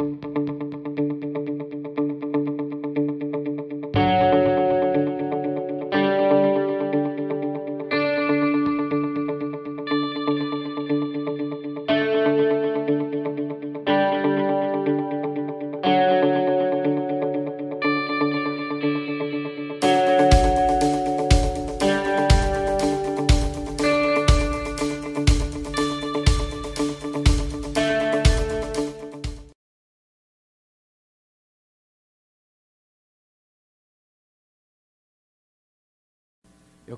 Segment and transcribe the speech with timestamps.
[0.00, 0.59] Eu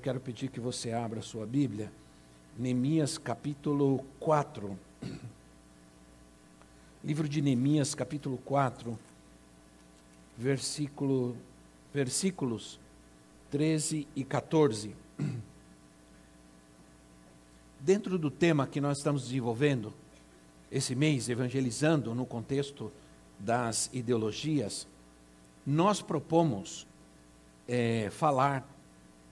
[0.03, 1.89] quero pedir que você abra sua Bíblia,
[2.59, 4.77] Neemias capítulo 4.
[7.01, 8.99] Livro de Neemias capítulo 4,
[10.37, 11.37] versículo,
[11.93, 12.81] versículos
[13.49, 14.93] 13 e 14.
[17.79, 19.93] Dentro do tema que nós estamos desenvolvendo
[20.69, 22.91] esse mês, evangelizando no contexto
[23.39, 24.85] das ideologias,
[25.65, 26.85] nós propomos
[27.65, 28.72] é, falar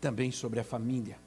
[0.02, 1.18] também sobre a família.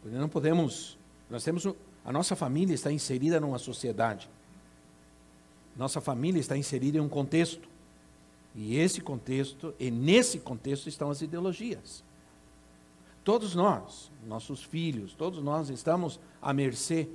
[0.00, 0.98] Porque não podemos,
[1.30, 1.66] nós temos,
[2.04, 4.28] a nossa família está inserida numa sociedade.
[5.76, 7.68] Nossa família está inserida em um contexto.
[8.54, 12.02] E esse contexto, e nesse contexto estão as ideologias.
[13.24, 17.08] Todos nós, nossos filhos, todos nós estamos à mercê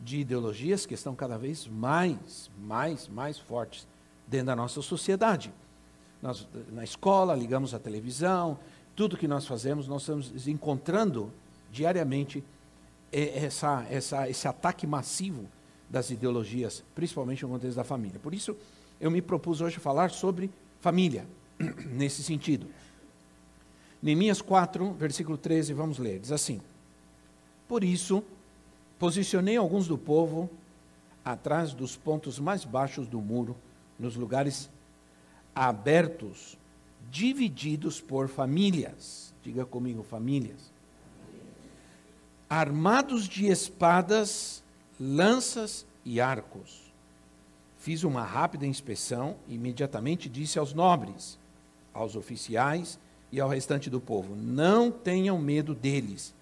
[0.00, 3.86] de ideologias que estão cada vez mais, mais, mais fortes
[4.26, 5.52] dentro da nossa sociedade.
[6.22, 8.58] Nós, na escola, ligamos a televisão,
[8.98, 11.32] tudo que nós fazemos, nós estamos encontrando
[11.70, 12.42] diariamente
[13.12, 15.46] essa, essa, esse ataque massivo
[15.88, 18.18] das ideologias, principalmente no contexto da família.
[18.18, 18.56] Por isso,
[19.00, 21.24] eu me propus hoje falar sobre família,
[21.92, 22.66] nesse sentido.
[24.02, 26.18] Neemias 4, versículo 13, vamos ler.
[26.18, 26.60] Diz assim:
[27.68, 28.20] Por isso,
[28.98, 30.50] posicionei alguns do povo
[31.24, 33.56] atrás dos pontos mais baixos do muro,
[33.96, 34.68] nos lugares
[35.54, 36.58] abertos
[37.10, 39.32] divididos por famílias.
[39.42, 40.72] Diga comigo, famílias.
[42.48, 44.62] Armados de espadas,
[44.98, 46.92] lanças e arcos.
[47.78, 51.38] Fiz uma rápida inspeção e imediatamente disse aos nobres,
[51.94, 52.98] aos oficiais
[53.30, 56.34] e ao restante do povo: Não tenham medo deles.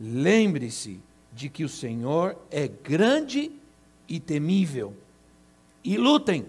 [0.00, 1.00] Lembre-se
[1.32, 3.52] de que o Senhor é grande
[4.08, 4.94] e temível.
[5.84, 6.46] E lutem.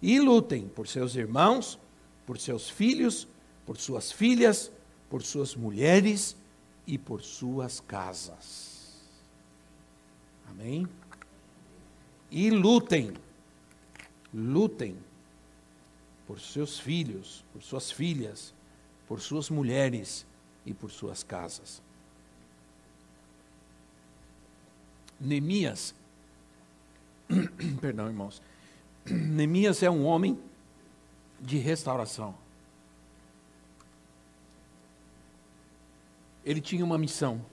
[0.00, 1.78] E lutem por seus irmãos
[2.26, 3.28] por seus filhos,
[3.64, 4.70] por suas filhas,
[5.08, 6.36] por suas mulheres
[6.86, 9.00] e por suas casas.
[10.50, 10.88] Amém?
[12.30, 13.14] E lutem,
[14.34, 14.96] lutem
[16.26, 18.52] por seus filhos, por suas filhas,
[19.06, 20.26] por suas mulheres
[20.64, 21.80] e por suas casas.
[25.20, 25.94] Neemias,
[27.80, 28.42] perdão, irmãos.
[29.06, 30.38] Neemias é um homem
[31.40, 32.34] de restauração.
[36.44, 37.44] Ele tinha uma missão.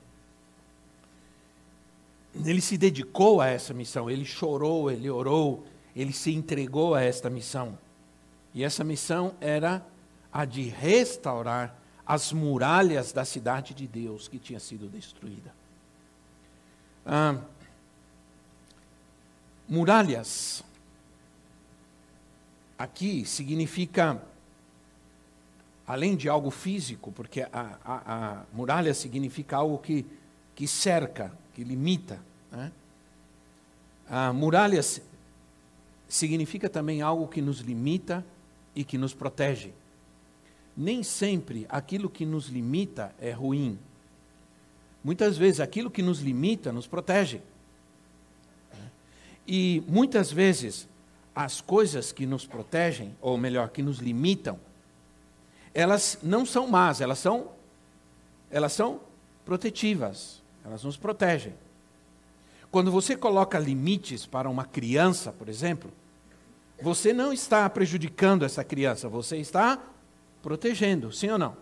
[2.34, 7.30] Ele se dedicou a essa missão, ele chorou, ele orou, ele se entregou a esta
[7.30, 7.78] missão.
[8.54, 9.86] E essa missão era
[10.32, 15.54] a de restaurar as muralhas da cidade de Deus que tinha sido destruída.
[17.06, 17.40] Ah,
[19.68, 20.64] muralhas
[22.84, 24.22] aqui significa,
[25.88, 30.06] além de algo físico, porque a, a, a muralha significa algo que,
[30.54, 32.20] que cerca, que limita.
[32.52, 32.72] Né?
[34.10, 34.82] A muralha
[36.10, 38.24] significa também algo que nos limita
[38.76, 39.72] e que nos protege.
[40.76, 43.80] Nem sempre aquilo que nos limita é ruim.
[45.02, 47.42] Muitas vezes aquilo que nos limita nos protege.
[49.48, 50.88] E muitas vezes
[51.36, 54.60] as coisas que nos protegem, ou melhor, que nos limitam,
[55.74, 57.52] elas não são más, elas são
[58.52, 59.02] elas são
[59.44, 61.56] protetivas, elas nos protegem.
[62.70, 65.92] Quando você coloca limites para uma criança, por exemplo,
[66.80, 69.82] você não está prejudicando essa criança, você está
[70.42, 71.58] protegendo, sim ou não?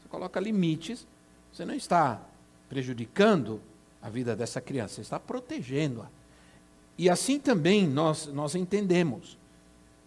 [0.00, 1.06] Você coloca limites,
[1.52, 2.20] você não está
[2.68, 3.60] prejudicando
[4.00, 6.06] a vida dessa criança, você está protegendo-a.
[6.98, 9.36] E assim também nós, nós entendemos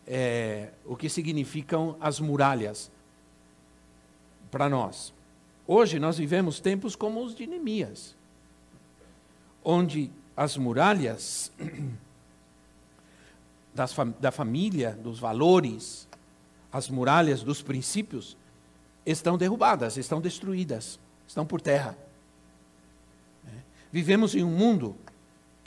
[0.07, 2.91] é, o que significam as muralhas
[4.49, 5.13] para nós.
[5.67, 8.15] Hoje nós vivemos tempos como os de Neemias,
[9.63, 11.51] onde as muralhas
[13.73, 16.07] das, da família, dos valores,
[16.71, 18.35] as muralhas dos princípios
[19.05, 21.95] estão derrubadas, estão destruídas, estão por terra.
[23.47, 23.51] É.
[23.91, 24.95] Vivemos em um mundo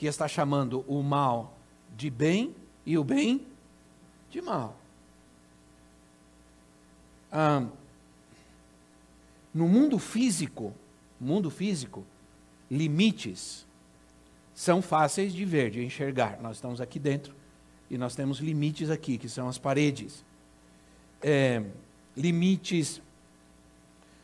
[0.03, 1.57] que está chamando o mal
[1.97, 2.53] de bem
[2.85, 3.47] e o bem
[4.29, 4.77] de mal.
[7.31, 7.65] Ah,
[9.55, 10.75] no mundo físico,
[11.21, 12.05] mundo físico,
[12.69, 13.65] limites
[14.53, 16.43] são fáceis de ver, de enxergar.
[16.43, 17.33] Nós estamos aqui dentro
[17.89, 20.25] e nós temos limites aqui, que são as paredes.
[21.23, 21.63] É,
[22.17, 23.01] limites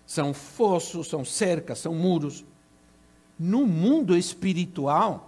[0.04, 2.44] são fossos, são cercas, são muros.
[3.38, 5.27] No mundo espiritual,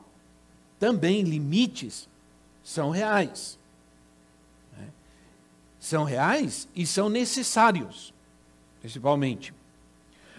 [0.80, 2.08] também limites
[2.64, 3.58] são reais.
[4.76, 4.88] Né?
[5.78, 8.14] São reais e são necessários,
[8.80, 9.54] principalmente.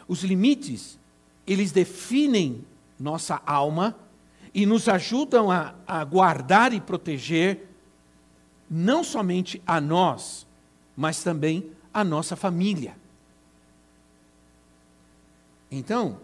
[0.08, 1.00] Os limites,
[1.46, 2.66] eles definem
[3.00, 3.96] nossa alma
[4.54, 7.68] e nos ajudam a, a guardar e proteger
[8.70, 10.48] não somente a nós,
[10.98, 12.96] mas também a nossa família.
[15.70, 16.20] Então,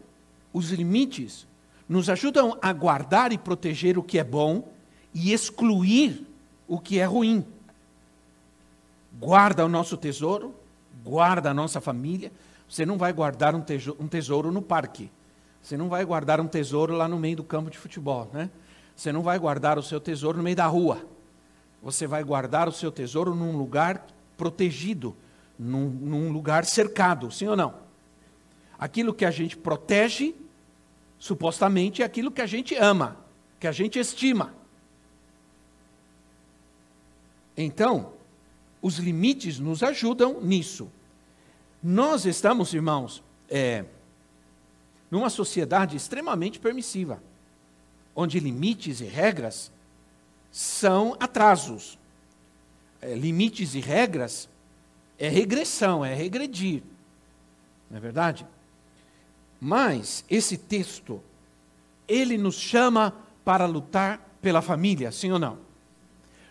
[0.52, 1.48] os limites
[1.88, 4.72] nos ajudam a guardar e proteger o que é bom
[5.14, 6.26] e excluir
[6.68, 7.46] o que é ruim.
[9.20, 10.54] Guarda o nosso tesouro,
[11.04, 12.32] guarda a nossa família.
[12.68, 15.10] Você não vai guardar um tesouro, um tesouro no parque.
[15.62, 18.50] Você não vai guardar um tesouro lá no meio do campo de futebol, né?
[18.96, 21.06] Você não vai guardar o seu tesouro no meio da rua.
[21.82, 24.06] Você vai guardar o seu tesouro num lugar
[24.36, 25.16] protegido,
[25.58, 27.74] num, num lugar cercado, sim ou não?
[28.78, 30.36] Aquilo que a gente protege,
[31.20, 33.18] supostamente, é aquilo que a gente ama,
[33.60, 34.54] que a gente estima.
[37.56, 38.14] Então,
[38.82, 40.92] os limites nos ajudam nisso.
[41.82, 43.86] Nós estamos, irmãos, é,
[45.10, 47.22] numa sociedade extremamente permissiva,
[48.16, 49.72] onde limites e regras
[50.52, 51.98] são atrasos.
[53.02, 54.50] É, limites e regras
[55.18, 56.84] é regressão, é regredir.
[57.90, 58.46] Não é verdade?
[59.60, 61.22] Mas esse texto,
[62.08, 63.14] ele nos chama
[63.44, 65.58] para lutar pela família, sim ou não?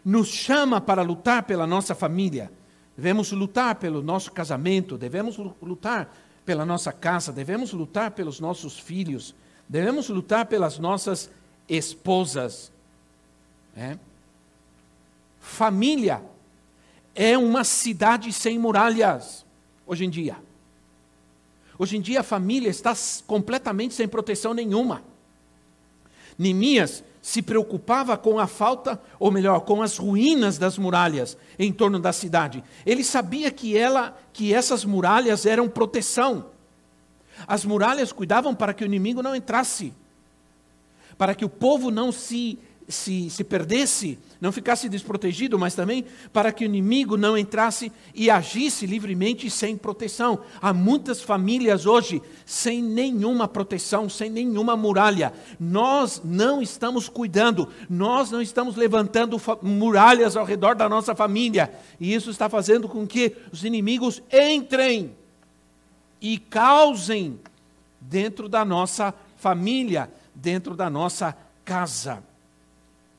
[0.05, 2.51] Nos chama para lutar pela nossa família.
[2.97, 6.15] Devemos lutar pelo nosso casamento, devemos lutar
[6.45, 9.35] pela nossa casa, devemos lutar pelos nossos filhos,
[9.69, 11.31] devemos lutar pelas nossas
[11.69, 12.73] esposas.
[13.77, 13.99] É?
[15.41, 16.23] Família
[17.15, 19.45] é uma cidade sem muralhas,
[19.87, 20.46] hoje em dia.
[21.79, 22.95] Hoje em dia a família está
[23.27, 25.03] completamente sem proteção nenhuma.
[26.39, 31.99] Neemias se preocupava com a falta, ou melhor, com as ruínas das muralhas em torno
[31.99, 32.63] da cidade.
[32.85, 36.47] Ele sabia que ela, que essas muralhas eram proteção.
[37.47, 39.93] As muralhas cuidavam para que o inimigo não entrasse,
[41.19, 42.59] para que o povo não se
[42.89, 48.31] se, se perdesse, não ficasse desprotegido, mas também para que o inimigo não entrasse e
[48.31, 50.41] agisse livremente sem proteção.
[50.61, 55.33] Há muitas famílias hoje sem nenhuma proteção, sem nenhuma muralha.
[55.59, 62.15] Nós não estamos cuidando, nós não estamos levantando muralhas ao redor da nossa família, e
[62.15, 65.13] isso está fazendo com que os inimigos entrem
[66.21, 67.41] e causem
[68.01, 72.23] dentro da nossa família, dentro da nossa casa.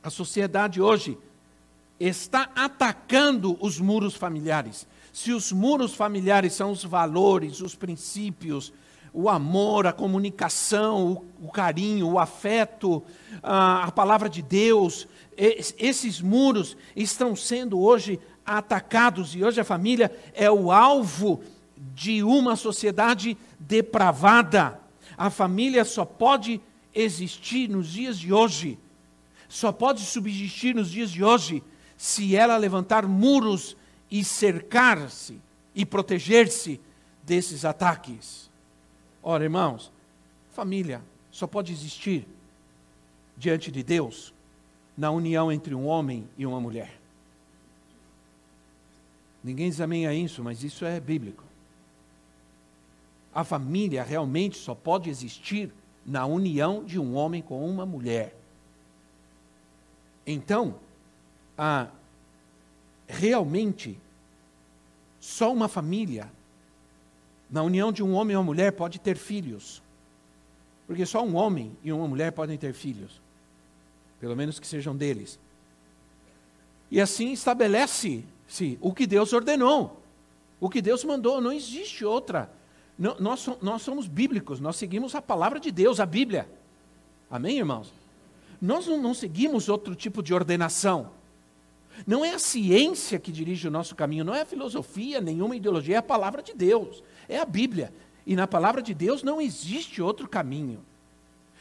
[0.07, 1.17] A sociedade hoje
[1.99, 4.87] está atacando os muros familiares.
[5.11, 8.71] Se os muros familiares são os valores, os princípios,
[9.11, 13.03] o amor, a comunicação, o, carinho, o afeto,
[13.43, 20.49] a palavra de Deus, esses muros estão sendo hoje atacados e hoje a família é
[20.49, 21.41] o alvo
[21.93, 24.79] de uma sociedade depravada.
[25.17, 26.61] A família só pode
[26.95, 28.79] existir nos dias de hoje
[29.47, 31.63] só pode subsistir nos dias de hoje
[31.95, 33.75] se ela levantar muros
[34.09, 35.39] e cercar-se
[35.73, 36.79] e proteger-se
[37.23, 38.49] desses ataques.
[39.21, 39.91] Ora, irmãos,
[40.51, 41.01] família
[41.31, 42.27] só pode existir
[43.35, 44.33] diante de Deus
[44.97, 46.99] na união entre um homem e uma mulher.
[49.43, 51.43] Ninguém diz amém a isso, mas isso é bíblico.
[53.33, 55.71] A família realmente só pode existir
[56.05, 58.36] na união de um homem com uma mulher.
[60.27, 60.75] Então,
[63.07, 63.97] realmente,
[65.19, 66.29] só uma família,
[67.49, 69.81] na união de um homem e uma mulher, pode ter filhos.
[70.85, 73.21] Porque só um homem e uma mulher podem ter filhos,
[74.19, 75.39] pelo menos que sejam deles.
[76.91, 80.01] E assim estabelece-se o que Deus ordenou,
[80.59, 82.51] o que Deus mandou, não existe outra.
[82.97, 86.49] Nós somos bíblicos, nós seguimos a palavra de Deus, a Bíblia.
[87.29, 87.93] Amém, irmãos?
[88.61, 91.11] Nós não, não seguimos outro tipo de ordenação.
[92.05, 95.95] Não é a ciência que dirige o nosso caminho, não é a filosofia, nenhuma ideologia,
[95.95, 97.93] é a palavra de Deus, é a Bíblia.
[98.25, 100.83] E na palavra de Deus não existe outro caminho,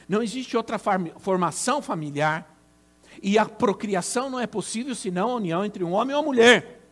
[0.09, 0.79] não existe outra
[1.19, 2.55] formação familiar.
[3.23, 6.83] E a procriação não é possível senão a união entre um homem e uma mulher.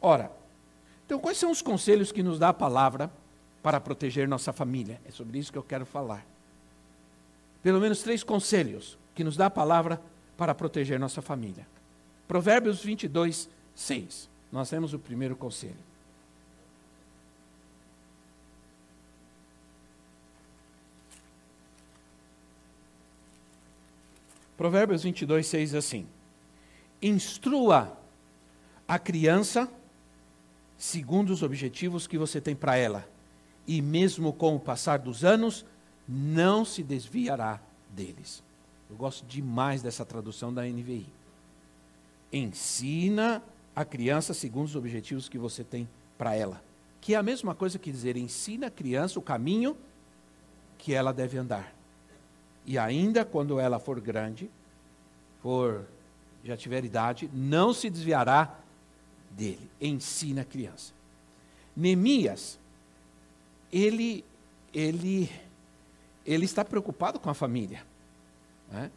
[0.00, 0.32] Ora,
[1.04, 3.10] então quais são os conselhos que nos dá a palavra
[3.62, 4.98] para proteger nossa família?
[5.04, 6.24] É sobre isso que eu quero falar.
[7.62, 10.00] Pelo menos três conselhos que nos dá a palavra
[10.36, 11.66] para proteger nossa família.
[12.26, 14.28] Provérbios 22, 6.
[14.50, 15.90] Nós temos o primeiro conselho.
[24.56, 26.06] Provérbios 22, 6 assim:
[27.02, 27.96] Instrua
[28.86, 29.68] a criança
[30.80, 33.06] segundo os objetivos que você tem para ela,
[33.66, 35.64] e mesmo com o passar dos anos,
[36.10, 38.42] não se desviará deles.
[38.90, 41.06] Eu gosto demais dessa tradução da NVI.
[42.32, 43.40] Ensina
[43.76, 45.88] a criança segundo os objetivos que você tem
[46.18, 46.60] para ela.
[47.00, 49.76] Que é a mesma coisa que dizer, ensina a criança o caminho
[50.76, 51.72] que ela deve andar.
[52.66, 54.50] E ainda quando ela for grande,
[55.40, 55.86] for
[56.42, 58.58] já tiver idade, não se desviará
[59.30, 59.70] dele.
[59.80, 60.92] Ensina a criança.
[61.76, 62.58] Neemias,
[63.72, 64.24] ele,
[64.74, 65.30] ele,
[66.24, 67.82] ele está preocupado com a família.
[68.70, 68.90] Né?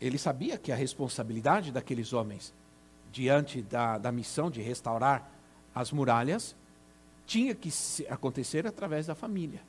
[0.00, 2.52] Ele sabia que a responsabilidade daqueles homens
[3.12, 5.30] diante da, da missão de restaurar
[5.74, 6.56] as muralhas
[7.26, 7.70] tinha que
[8.08, 9.60] acontecer através da família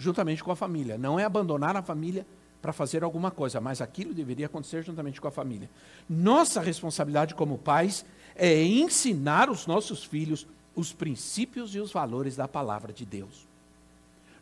[0.00, 0.96] juntamente com a família.
[0.96, 2.26] Não é abandonar a família
[2.62, 5.68] para fazer alguma coisa, mas aquilo deveria acontecer juntamente com a família.
[6.08, 8.04] Nossa responsabilidade como pais
[8.34, 13.46] é ensinar os nossos filhos os princípios e os valores da palavra de Deus.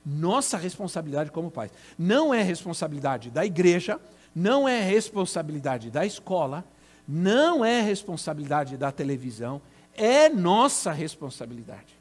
[0.04, 1.70] Nossa responsabilidade como pais.
[1.98, 4.00] Não é responsabilidade da igreja,
[4.34, 6.64] não é responsabilidade da escola,
[7.06, 9.60] não é responsabilidade da televisão,
[9.94, 11.98] é nossa responsabilidade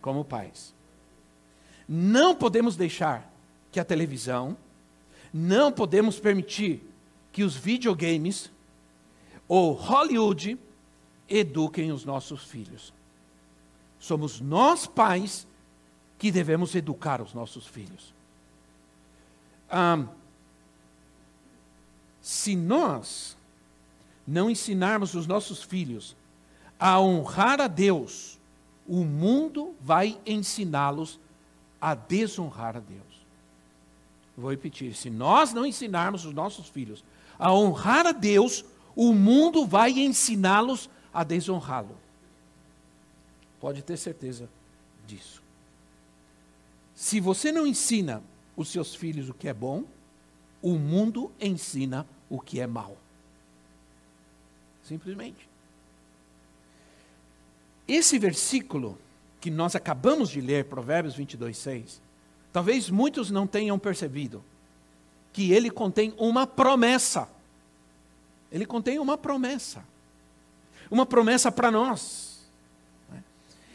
[0.00, 0.74] como pais.
[1.88, 3.30] Não podemos deixar
[3.72, 4.56] que a televisão,
[5.32, 6.82] não podemos permitir
[7.32, 8.50] que os videogames
[9.48, 10.58] ou Hollywood
[11.28, 12.92] eduquem os nossos filhos.
[13.98, 15.46] Somos nós, pais,
[16.18, 18.14] que devemos educar os nossos filhos.
[22.20, 23.36] se nós
[24.26, 26.16] não ensinarmos os nossos filhos
[26.78, 28.38] a honrar a Deus,
[28.86, 31.20] o mundo vai ensiná-los
[31.80, 33.26] a desonrar a Deus.
[34.36, 37.04] Vou repetir: se nós não ensinarmos os nossos filhos
[37.38, 41.96] a honrar a Deus, o mundo vai ensiná-los a desonrá-lo.
[43.60, 44.48] Pode ter certeza
[45.06, 45.45] disso.
[46.96, 48.22] Se você não ensina
[48.56, 49.84] os seus filhos o que é bom,
[50.62, 52.96] o mundo ensina o que é mal.
[54.82, 55.46] Simplesmente.
[57.86, 58.98] Esse versículo
[59.40, 62.00] que nós acabamos de ler, Provérbios 22, 6,
[62.50, 64.42] talvez muitos não tenham percebido
[65.34, 67.28] que ele contém uma promessa.
[68.50, 69.84] Ele contém uma promessa.
[70.90, 72.48] Uma promessa para nós.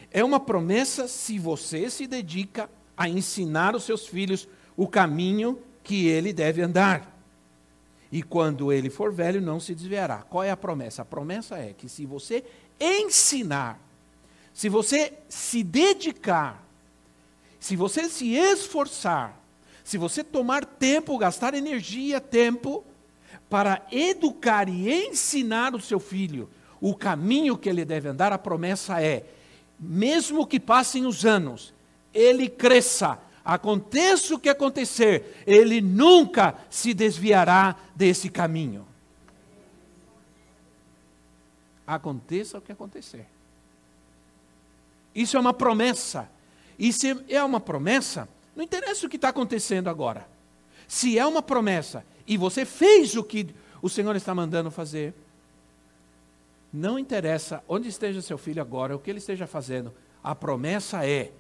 [0.10, 6.08] É uma promessa se você se dedica a ensinar os seus filhos o caminho que
[6.08, 7.08] ele deve andar.
[8.12, 10.18] E quando ele for velho, não se desviará.
[10.24, 11.02] Qual é a promessa?
[11.02, 12.44] A promessa é que se você
[12.80, 13.80] ensinar
[14.54, 16.64] se você se dedicar,
[17.60, 19.40] se você se esforçar,
[19.84, 22.84] se você tomar tempo, gastar energia, tempo,
[23.50, 29.02] para educar e ensinar o seu filho o caminho que ele deve andar, a promessa
[29.02, 29.24] é:
[29.80, 31.74] mesmo que passem os anos,
[32.14, 38.88] ele cresça, aconteça o que acontecer, ele nunca se desviará desse caminho.
[41.86, 43.28] Aconteça o que acontecer.
[45.14, 46.30] Isso é uma promessa.
[46.80, 50.28] E se é uma promessa, não interessa o que está acontecendo agora.
[50.88, 55.14] Se é uma promessa e você fez o que o Senhor está mandando fazer,
[56.72, 61.32] não interessa onde esteja seu filho agora, o que ele esteja fazendo, a promessa é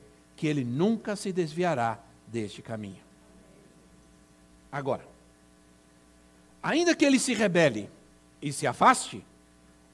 [0.41, 3.03] que ele nunca se desviará deste caminho.
[4.71, 5.05] Agora,
[6.63, 7.88] ainda que ele se rebele
[8.41, 9.24] e se afaste,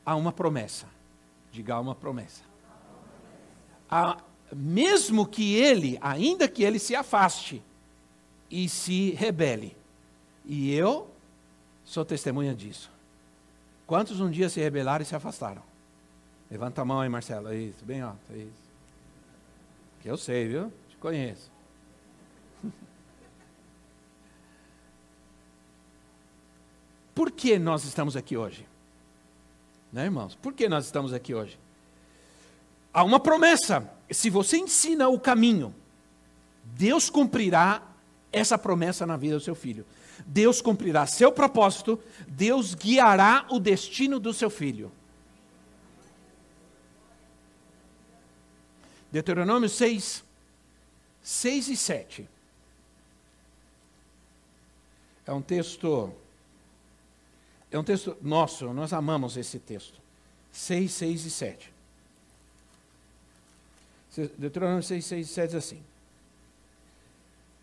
[0.06, 0.86] há uma promessa.
[1.51, 2.48] Diga uma promessa
[3.92, 4.22] a,
[4.56, 7.62] mesmo que ele, ainda que ele se afaste
[8.50, 9.75] e se rebele.
[10.46, 11.10] E eu
[11.84, 12.89] sou testemunha disso.
[13.86, 15.62] Quantos um dia se rebelaram e se afastaram?
[16.50, 17.54] Levanta a mão aí, Marcelo.
[17.54, 18.34] Isso, bem alto.
[18.34, 18.67] Isso.
[20.08, 20.72] Eu sei, viu?
[20.90, 21.52] Te conheço.
[27.14, 28.66] Por que nós estamos aqui hoje?
[29.92, 30.36] Né, irmãos?
[30.36, 31.60] Por que nós estamos aqui hoje?
[32.98, 33.88] há uma promessa.
[34.10, 35.76] Se você ensina o caminho,
[36.64, 37.84] Deus cumprirá
[38.32, 39.86] essa promessa na vida do seu filho.
[40.26, 44.92] Deus cumprirá seu propósito, Deus guiará o destino do seu filho.
[49.18, 50.24] Deuteronômio 6,
[51.24, 52.30] 6 e 7.
[55.26, 56.14] É um texto,
[57.72, 60.00] é um texto nosso, nós amamos esse texto.
[60.52, 61.74] 6, 6 e 7.
[64.38, 65.82] Deuteronômio 6, 6 e 7 diz assim: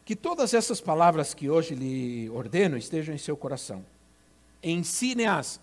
[0.04, 3.86] Que todas essas palavras que hoje lhe ordeno estejam em seu coração.
[4.60, 5.60] Ensine-as.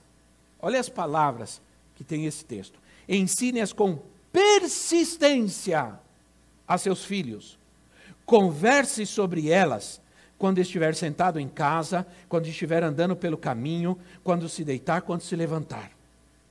[0.57, 1.61] Olha as palavras
[1.97, 2.79] que tem esse texto.
[3.09, 5.99] Ensine-as com persistência
[6.67, 7.59] a seus filhos.
[8.25, 10.01] Converse sobre elas
[10.37, 15.35] quando estiver sentado em casa, quando estiver andando pelo caminho, quando se deitar, quando se
[15.35, 15.91] levantar.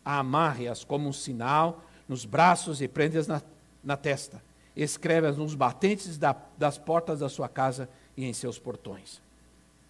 [0.05, 3.41] Amarre-as como um sinal nos braços e prende-as na
[3.83, 4.43] na testa.
[4.77, 9.21] Escreve-as nos batentes da, das portas da sua casa e em seus portões.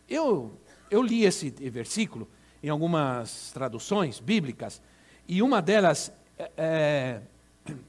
[0.08, 0.52] Eu,
[0.90, 2.26] eu li esse versículo
[2.62, 4.82] em algumas traduções bíblicas,
[5.26, 7.20] e uma delas é, é,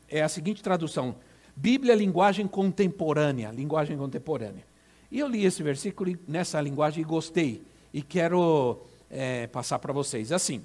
[0.10, 1.16] é a seguinte tradução:
[1.56, 4.66] Bíblia, linguagem contemporânea, linguagem contemporânea.
[5.12, 7.62] E eu li esse versículo nessa linguagem e gostei,
[7.94, 10.32] e quero é, passar para vocês.
[10.32, 10.64] Assim,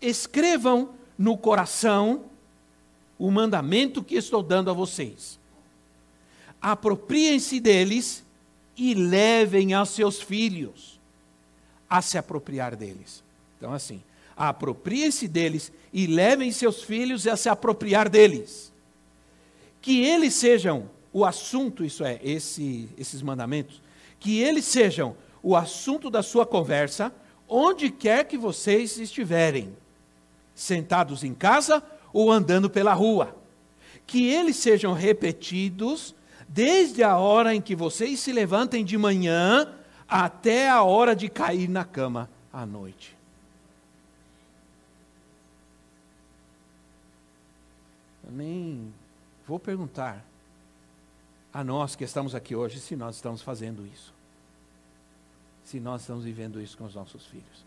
[0.00, 2.24] escrevam no coração
[3.18, 5.38] o mandamento que estou dando a vocês.
[6.60, 8.24] Apropriem-se deles
[8.76, 11.00] e levem aos seus filhos
[11.88, 13.22] a se apropriar deles.
[13.56, 14.02] Então, assim,
[14.36, 18.70] apropriem-se deles e levem seus filhos a se apropriar deles.
[19.80, 23.80] Que eles sejam o assunto, isso é, esse, esses mandamentos,
[24.20, 27.10] que eles sejam o assunto da sua conversa,
[27.48, 29.74] onde quer que vocês estiverem,
[30.54, 33.34] sentados em casa ou andando pela rua.
[34.06, 36.14] Que eles sejam repetidos
[36.46, 39.72] desde a hora em que vocês se levantem de manhã
[40.06, 43.16] até a hora de cair na cama à noite.
[48.15, 48.92] Eu nem
[49.46, 50.24] vou perguntar
[51.52, 54.12] a nós que estamos aqui hoje se nós estamos fazendo isso.
[55.64, 57.64] Se nós estamos vivendo isso com os nossos filhos.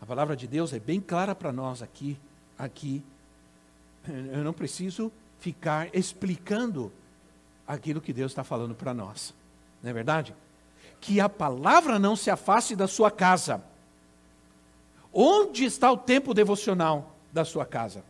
[0.00, 2.18] A palavra de Deus é bem clara para nós aqui,
[2.58, 3.02] aqui
[4.06, 6.92] eu não preciso ficar explicando
[7.66, 9.32] aquilo que Deus está falando para nós.
[9.82, 10.34] Não é verdade?
[11.00, 13.62] Que a palavra não se afaste da sua casa.
[15.12, 18.02] Onde está o tempo devocional da sua casa?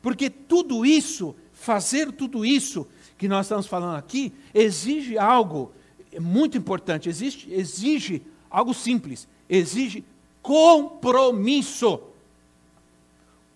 [0.00, 5.72] Porque tudo isso, fazer tudo isso que nós estamos falando aqui, exige algo
[6.20, 10.04] muito importante, exige, exige algo simples, exige
[10.40, 12.00] compromisso.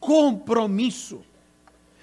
[0.01, 1.21] Compromisso.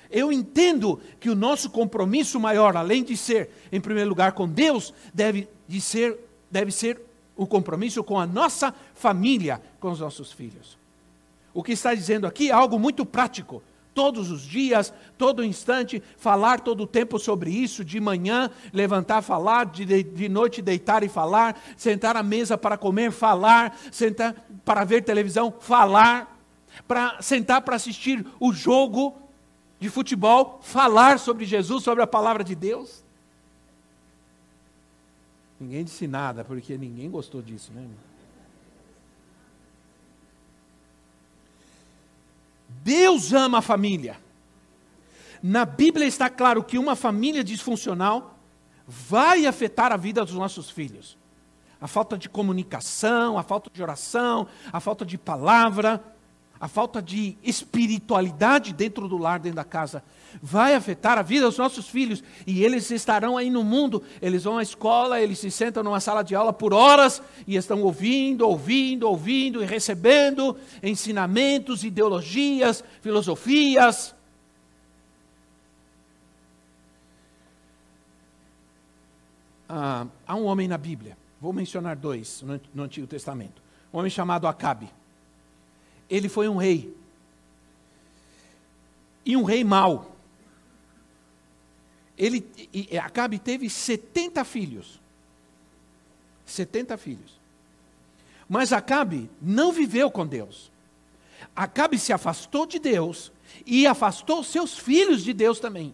[0.09, 4.93] Eu entendo que o nosso compromisso maior, além de ser, em primeiro lugar, com Deus,
[5.13, 6.17] deve, de ser,
[6.49, 6.99] deve ser
[7.35, 10.77] o compromisso com a nossa família, com os nossos filhos.
[11.53, 13.61] O que está dizendo aqui é algo muito prático.
[13.93, 19.65] Todos os dias, todo instante, falar todo o tempo sobre isso, de manhã, levantar, falar,
[19.65, 25.03] de, de noite, deitar e falar, sentar à mesa para comer, falar, sentar para ver
[25.03, 26.39] televisão, falar,
[26.87, 29.15] para sentar para assistir o jogo,
[29.79, 33.03] de futebol falar sobre Jesus, sobre a palavra de Deus?
[35.59, 37.87] Ninguém disse nada, porque ninguém gostou disso, né?
[42.83, 44.19] Deus ama a família.
[45.41, 48.37] Na Bíblia está claro que uma família disfuncional
[48.85, 51.17] vai afetar a vida dos nossos filhos.
[51.79, 56.03] A falta de comunicação, a falta de oração, a falta de palavra,
[56.59, 60.03] a falta de espiritualidade dentro do lar, dentro da casa,
[60.41, 62.21] vai afetar a vida dos nossos filhos.
[62.45, 66.21] E eles estarão aí no mundo, eles vão à escola, eles se sentam numa sala
[66.21, 74.13] de aula por horas e estão ouvindo, ouvindo, ouvindo e recebendo ensinamentos, ideologias, filosofias.
[79.69, 82.43] Ah, há um homem na Bíblia, vou mencionar dois
[82.73, 83.61] no, Antigo Testamento.
[83.93, 84.89] Um homem chamado Acabe
[86.09, 86.95] ele foi um rei.
[89.25, 90.15] E um rei mau.
[92.17, 94.99] Ele, e Acabe teve 70 filhos.
[96.45, 97.39] 70 filhos.
[98.47, 100.71] Mas Acabe não viveu com Deus.
[101.55, 103.31] Acabe se afastou de Deus
[103.65, 105.93] e afastou seus filhos de Deus também.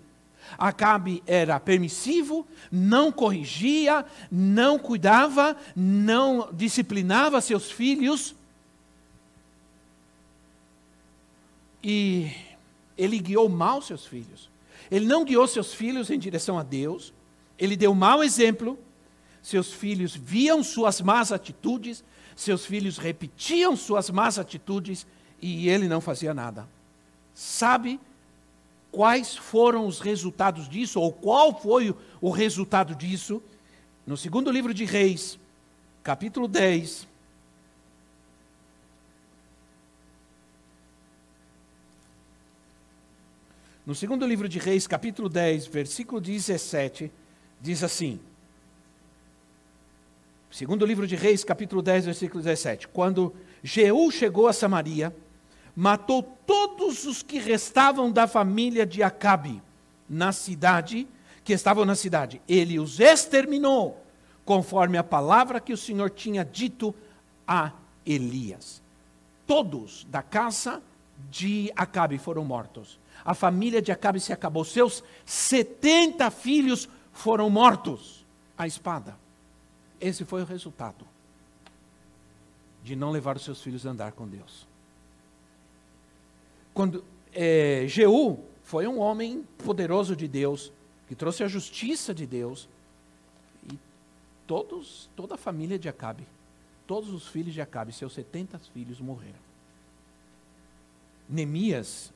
[0.58, 8.36] Acabe era permissivo, não corrigia, não cuidava, não disciplinava seus filhos
[11.88, 12.32] E
[12.98, 14.50] ele guiou mal seus filhos.
[14.89, 17.13] Ele não guiou seus filhos em direção a Deus.
[17.60, 18.80] Ele deu mau exemplo.
[19.43, 22.04] seus filhos viam suas más atitudes,
[22.36, 25.06] seus filhos repetiam suas más atitudes
[25.39, 26.67] e ele não fazia nada.
[27.36, 28.00] Sabe
[28.91, 33.39] quais foram os resultados disso, ou qual foi o resultado disso?
[34.08, 35.38] No segundo livro de Reis,
[36.02, 37.08] capítulo 10.
[43.86, 47.12] No segundo livro de Reis, capítulo 10, versículo 17,
[47.62, 48.19] diz assim:
[50.50, 52.88] Segundo livro de Reis, capítulo 10, versículo 17.
[52.88, 55.15] Quando Jeú chegou a Samaria,
[55.76, 59.62] matou todos os que restavam da família de Acabe
[60.10, 61.08] na cidade,
[61.43, 62.41] que estavam na cidade.
[62.50, 64.04] Ele os exterminou,
[64.43, 66.95] conforme a palavra que o Senhor tinha dito
[67.48, 67.71] a
[68.04, 68.82] Elias.
[69.45, 70.82] Todos da casa
[71.30, 72.98] de Acabe foram mortos.
[73.25, 74.63] A família de Acabe se acabou.
[74.63, 78.23] Seus 70 filhos foram mortos
[78.55, 79.17] à espada.
[79.99, 81.07] Esse foi o resultado
[82.83, 84.67] de não levar os seus filhos a andar com Deus.
[86.71, 90.71] Quando é, Jeú foi um homem poderoso de Deus,
[91.07, 92.69] que trouxe a justiça de Deus,
[93.71, 93.79] e
[94.45, 96.27] todos, toda a família de Acabe,
[96.85, 99.45] todos os filhos de Acabe, seus 70 filhos morreram.
[101.27, 102.13] Neemias,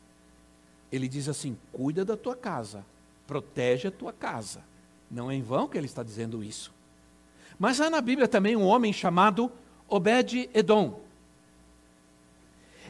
[0.92, 2.86] ele diz assim: cuida da tua casa,
[3.28, 4.62] protege a tua casa.
[5.10, 6.72] Não é em vão que ele está dizendo isso.
[7.58, 9.52] Mas há na Bíblia também um homem chamado
[9.88, 11.02] Obed-Edom.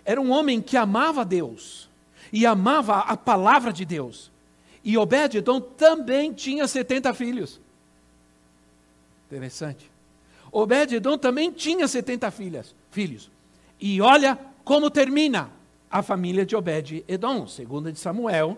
[0.06, 1.90] Era um homem que amava Deus
[2.32, 4.32] e amava a palavra de Deus.
[4.84, 7.60] E Obed-Edom também tinha 70 filhos.
[9.28, 9.90] Interessante.
[10.52, 13.30] Obed-Edom também tinha 70 filhas, filhos.
[13.80, 15.52] E olha como termina
[15.90, 18.58] a família de Obed-Edom, segunda de Samuel,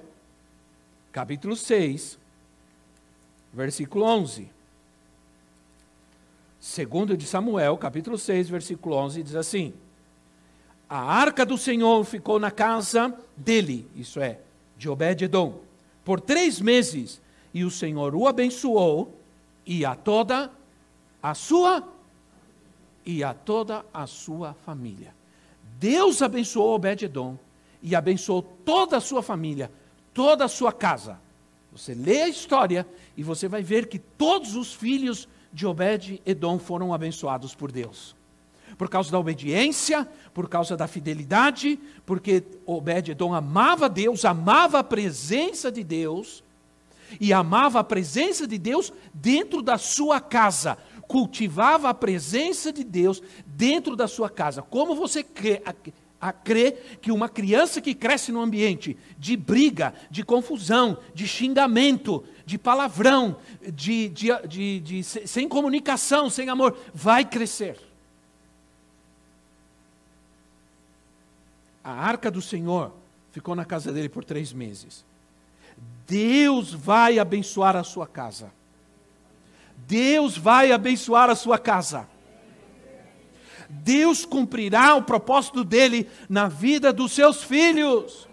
[1.12, 2.20] capítulo 6,
[3.54, 4.50] versículo 11.
[6.60, 9.74] Segundo de Samuel, capítulo 6, versículo 11, diz assim:
[10.90, 14.40] A arca do Senhor ficou na casa dele, isso é,
[14.78, 15.62] de Obed-edom,
[16.04, 17.22] por três meses,
[17.54, 19.18] e o Senhor o abençoou,
[19.66, 20.52] e a toda
[21.24, 21.88] a sua
[23.06, 25.21] e a toda a sua família.
[25.82, 27.40] Deus abençoou Obed-edom
[27.82, 29.72] e abençoou toda a sua família,
[30.14, 31.20] toda a sua casa.
[31.72, 32.86] Você lê a história
[33.18, 38.16] e você vai ver que todos os filhos de Obed-Edom foram abençoados por Deus.
[38.78, 45.72] Por causa da obediência, por causa da fidelidade, porque Obed-Edom amava Deus, amava a presença
[45.72, 46.44] de Deus,
[47.20, 50.78] e amava a presença de Deus dentro da sua casa,
[51.12, 54.62] cultivava a presença de Deus dentro da sua casa.
[54.62, 55.62] Como você crê,
[56.22, 56.34] a
[57.02, 63.36] que uma criança que cresce num ambiente de briga, de confusão, de xingamento, de palavrão,
[63.74, 67.78] de, de, de, de, sem comunicação, sem amor, vai crescer.
[71.84, 72.94] A arca do Senhor
[73.34, 75.04] ficou na casa dele por três meses.
[76.08, 78.61] Deus vai abençoar a sua casa.
[79.92, 82.08] Deus vai abençoar a sua casa.
[83.70, 88.26] Deus cumprirá o propósito dele na vida dos seus filhos.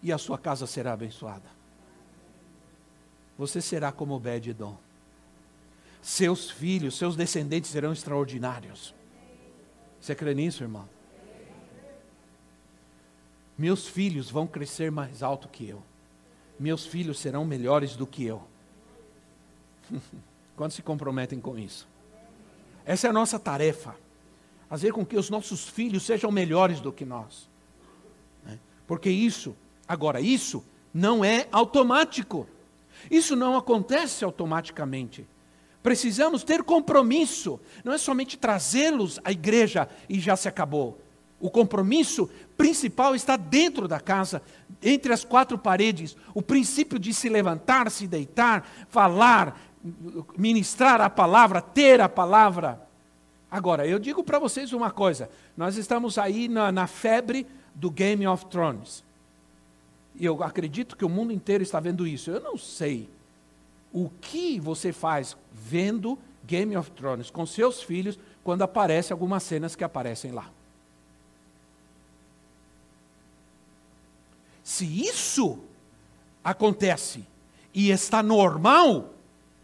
[0.00, 1.50] E a sua casa será abençoada.
[3.36, 4.78] Você será como Obed-Edom.
[6.00, 8.94] Seus filhos, seus descendentes serão extraordinários.
[10.00, 10.88] Você crê nisso, irmão?
[13.58, 15.82] Meus filhos vão crescer mais alto que eu.
[16.58, 18.42] Meus filhos serão melhores do que eu.
[20.56, 21.86] Quantos se comprometem com isso?
[22.84, 23.94] Essa é a nossa tarefa.
[24.68, 27.48] Fazer com que os nossos filhos sejam melhores do que nós.
[28.44, 28.58] Né?
[28.86, 29.54] Porque isso,
[29.86, 32.48] agora, isso não é automático.
[33.10, 35.26] Isso não acontece automaticamente.
[35.82, 37.60] Precisamos ter compromisso.
[37.84, 40.98] Não é somente trazê-los à igreja e já se acabou.
[41.38, 44.40] O compromisso principal está dentro da casa,
[44.82, 46.16] entre as quatro paredes.
[46.34, 49.60] O princípio de se levantar, se deitar, falar,
[50.36, 52.80] ministrar a palavra, ter a palavra.
[53.50, 58.26] Agora, eu digo para vocês uma coisa: nós estamos aí na, na, febre do Game
[58.26, 59.04] of Thrones.
[60.14, 62.30] E eu acredito que o mundo inteiro está vendo isso.
[62.30, 63.08] Eu não sei
[63.92, 69.76] o que você faz vendo Game of Thrones com seus filhos quando aparecem algumas cenas
[69.76, 70.50] que aparecem lá.
[74.66, 75.60] Se isso
[76.42, 77.24] acontece
[77.72, 79.14] e está normal,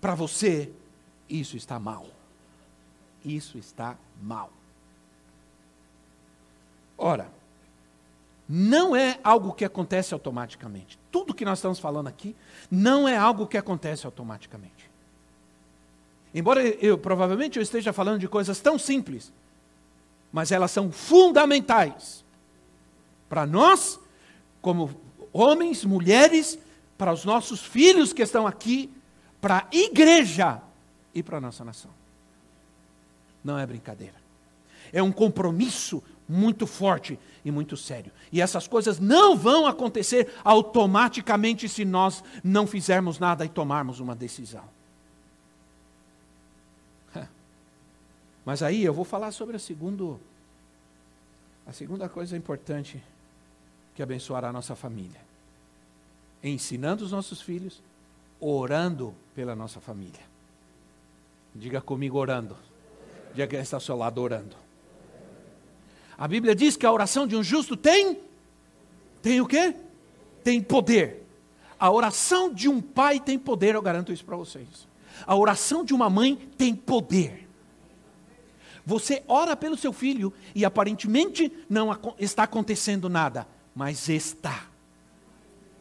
[0.01, 0.71] para você,
[1.29, 2.07] isso está mal.
[3.25, 4.53] Isso está mal.
[6.97, 7.33] Ora,
[8.49, 10.97] não é algo que acontece automaticamente.
[11.11, 12.37] Tudo que nós estamos falando aqui
[12.71, 14.89] não é algo que acontece automaticamente.
[16.33, 19.33] Embora eu provavelmente eu esteja falando de coisas tão simples,
[20.33, 22.25] mas elas são fundamentais
[23.29, 23.99] para nós,
[24.63, 24.91] como
[25.33, 26.59] homens, mulheres,
[26.97, 28.91] para os nossos filhos que estão aqui,
[29.41, 30.63] para a igreja
[31.15, 31.91] e para a nossa nação.
[33.43, 34.15] Não é brincadeira.
[34.93, 38.13] É um compromisso muito forte e muito sério.
[38.31, 44.15] E essas coisas não vão acontecer automaticamente se nós não fizermos nada e tomarmos uma
[44.15, 44.65] decisão.
[48.45, 50.21] Mas aí eu vou falar sobre a segundo
[51.65, 53.01] a segunda coisa importante
[53.95, 55.21] que abençoará a nossa família.
[56.43, 57.83] Ensinando os nossos filhos,
[58.41, 60.21] orando pela nossa família.
[61.55, 62.57] Diga comigo orando.
[63.33, 64.57] Diga que está ao seu lado orando.
[66.19, 68.21] A Bíblia diz que a oração de um justo tem
[69.23, 69.75] tem o quê?
[70.43, 71.25] Tem poder.
[71.79, 74.89] A oração de um pai tem poder, eu garanto isso para vocês.
[75.25, 77.49] A oração de uma mãe tem poder.
[78.85, 84.67] Você ora pelo seu filho e aparentemente não está acontecendo nada, mas está.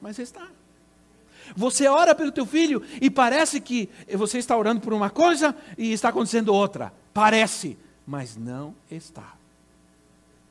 [0.01, 0.47] Mas está.
[1.55, 5.91] Você ora pelo teu filho e parece que você está orando por uma coisa e
[5.91, 6.93] está acontecendo outra.
[7.13, 9.35] Parece, mas não está.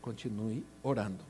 [0.01, 1.25] Continue orando.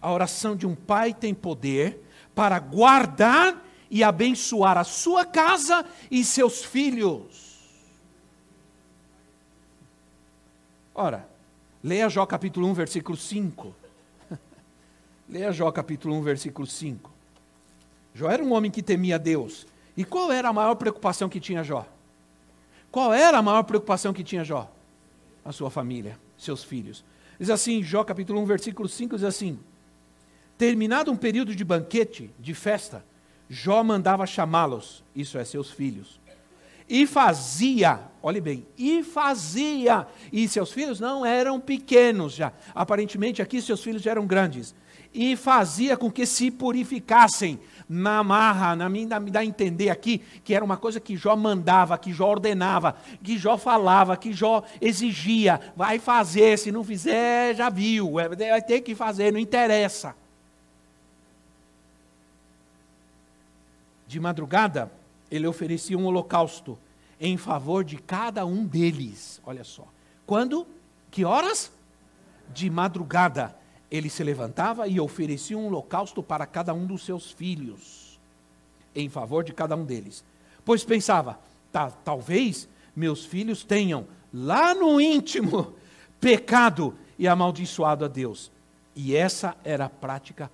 [0.00, 6.24] A oração de um pai tem poder para guardar e abençoar a sua casa e
[6.24, 7.50] seus filhos.
[10.94, 11.28] Ora,
[11.82, 13.79] leia Jó capítulo 1, versículo 5.
[15.30, 17.10] Leia Jó capítulo 1, versículo 5.
[18.12, 19.66] Jó era um homem que temia Deus.
[19.96, 21.86] E qual era a maior preocupação que tinha Jó?
[22.90, 24.70] Qual era a maior preocupação que tinha Jó?
[25.44, 27.04] A sua família, seus filhos.
[27.38, 29.58] Diz assim, Jó capítulo 1, versículo 5, diz assim:
[30.58, 33.04] Terminado um período de banquete, de festa,
[33.48, 36.20] Jó mandava chamá-los, isso é, seus filhos,
[36.88, 43.62] e fazia, olhe bem, e fazia, e seus filhos não eram pequenos já, aparentemente aqui
[43.62, 44.74] seus filhos já eram grandes,
[45.12, 50.54] e fazia com que se purificassem, na marra, na me dá a entender aqui que
[50.54, 55.60] era uma coisa que Jó mandava, que Jó ordenava, que Jó falava, que Jó exigia,
[55.74, 60.14] vai fazer, se não fizer, já viu, é, vai ter que fazer, não interessa.
[64.06, 64.92] De madrugada,
[65.28, 66.78] ele oferecia um holocausto
[67.20, 69.40] em favor de cada um deles.
[69.44, 69.86] Olha só.
[70.24, 70.66] Quando?
[71.10, 71.72] Que horas?
[72.52, 73.59] De madrugada.
[73.90, 78.20] Ele se levantava e oferecia um holocausto para cada um dos seus filhos,
[78.94, 80.24] em favor de cada um deles.
[80.64, 81.40] Pois pensava,
[82.04, 85.74] talvez meus filhos tenham lá no íntimo
[86.20, 88.50] pecado e amaldiçoado a Deus.
[88.94, 90.50] E essa era a prática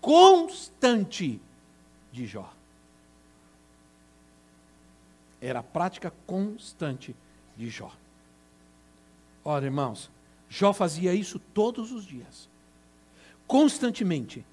[0.00, 1.40] constante
[2.12, 2.52] de Jó.
[5.40, 7.14] Era a prática constante
[7.56, 7.92] de Jó.
[9.44, 10.10] Ora, irmãos,
[10.48, 12.48] Jó fazia isso todos os dias,
[13.48, 14.44] constantemente.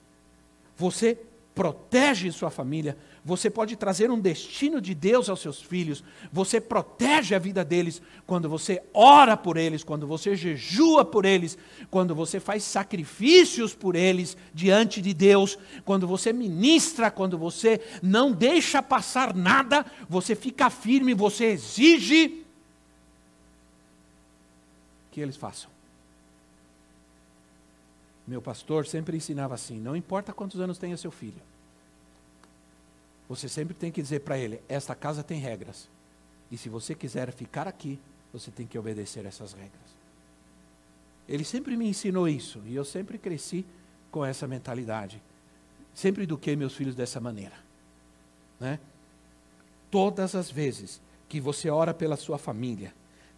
[0.78, 1.20] Você
[1.54, 7.34] protege sua família, você pode trazer um destino de Deus aos seus filhos, você protege
[7.34, 11.58] a vida deles quando você ora por eles, quando você jejua por eles,
[11.90, 18.32] quando você faz sacrifícios por eles diante de Deus, quando você ministra, quando você não
[18.32, 22.44] deixa passar nada, você fica firme, você exige
[25.10, 25.75] que eles façam.
[28.28, 31.42] Meu pastor sempre ensinava assim: não importa quantos anos tenha seu filho,
[33.28, 35.90] você sempre tem que dizer para ele: esta casa tem regras.
[36.52, 38.00] E se você quiser ficar aqui,
[38.32, 39.96] você tem que obedecer essas regras.
[41.28, 43.66] Ele sempre me ensinou isso e eu sempre cresci
[44.12, 45.22] com essa mentalidade.
[45.94, 47.56] Sempre eduquei meus filhos dessa maneira.
[48.60, 48.80] Né?
[49.90, 52.94] Todas as vezes que você ora pela sua família,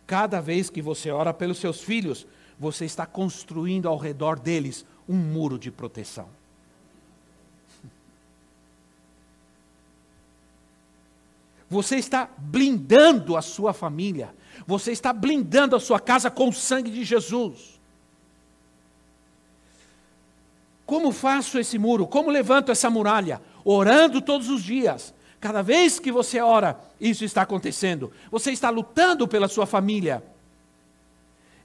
[0.06, 2.28] cada vez que você ora pelos seus filhos,
[2.60, 6.28] você está construindo ao redor deles um muro de proteção.
[11.70, 14.34] Você está blindando a sua família.
[14.66, 17.78] Você está blindando a sua casa com o sangue de Jesus.
[20.86, 22.08] Como faço esse muro?
[22.08, 23.42] Como levanto essa muralha?
[23.66, 25.14] Orando todos os dias.
[25.40, 28.12] Cada vez que você ora, isso está acontecendo.
[28.32, 30.24] Você está lutando pela sua família.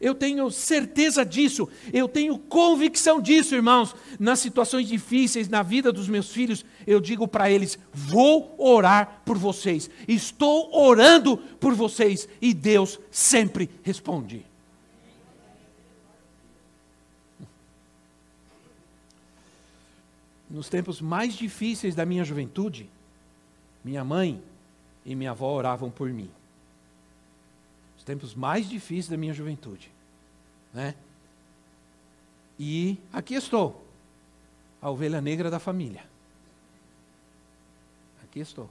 [0.02, 3.94] Eu tenho certeza disso, eu tenho convicção disso, irmãos.
[4.18, 9.38] Nas situações difíceis na vida dos meus filhos, eu digo para eles: vou orar por
[9.38, 14.44] vocês, estou orando por vocês, e Deus sempre responde.
[20.52, 22.88] nos tempos mais difíceis da minha juventude,
[23.82, 24.40] minha mãe
[25.04, 26.28] e minha avó oravam por mim.
[28.02, 29.88] Os tempos mais difíceis da minha juventude.
[30.74, 30.96] Né?
[32.58, 33.86] E aqui estou,
[34.80, 36.02] a ovelha negra da família.
[38.24, 38.68] Aqui estou,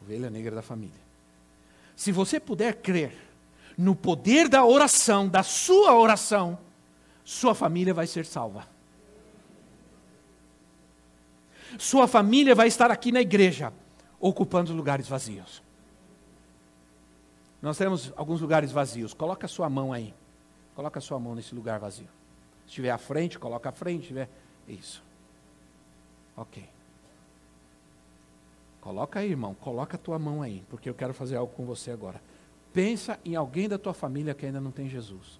[0.00, 0.94] ovelha negra da família.
[1.96, 3.18] Se você puder crer
[3.76, 6.56] no poder da oração, da sua oração,
[7.24, 8.64] sua família vai ser salva.
[11.80, 13.72] Sua família vai estar aqui na igreja,
[14.20, 15.60] ocupando lugares vazios.
[17.62, 19.14] Nós temos alguns lugares vazios.
[19.14, 20.12] Coloca a sua mão aí.
[20.74, 22.08] Coloca a sua mão nesse lugar vazio.
[22.64, 24.02] Se estiver à frente, coloca à frente.
[24.02, 24.28] Estiver...
[24.66, 25.02] Isso.
[26.36, 26.68] Ok.
[28.80, 29.54] Coloca aí, irmão.
[29.54, 32.20] Coloca a tua mão aí, porque eu quero fazer algo com você agora.
[32.72, 35.38] Pensa em alguém da tua família que ainda não tem Jesus.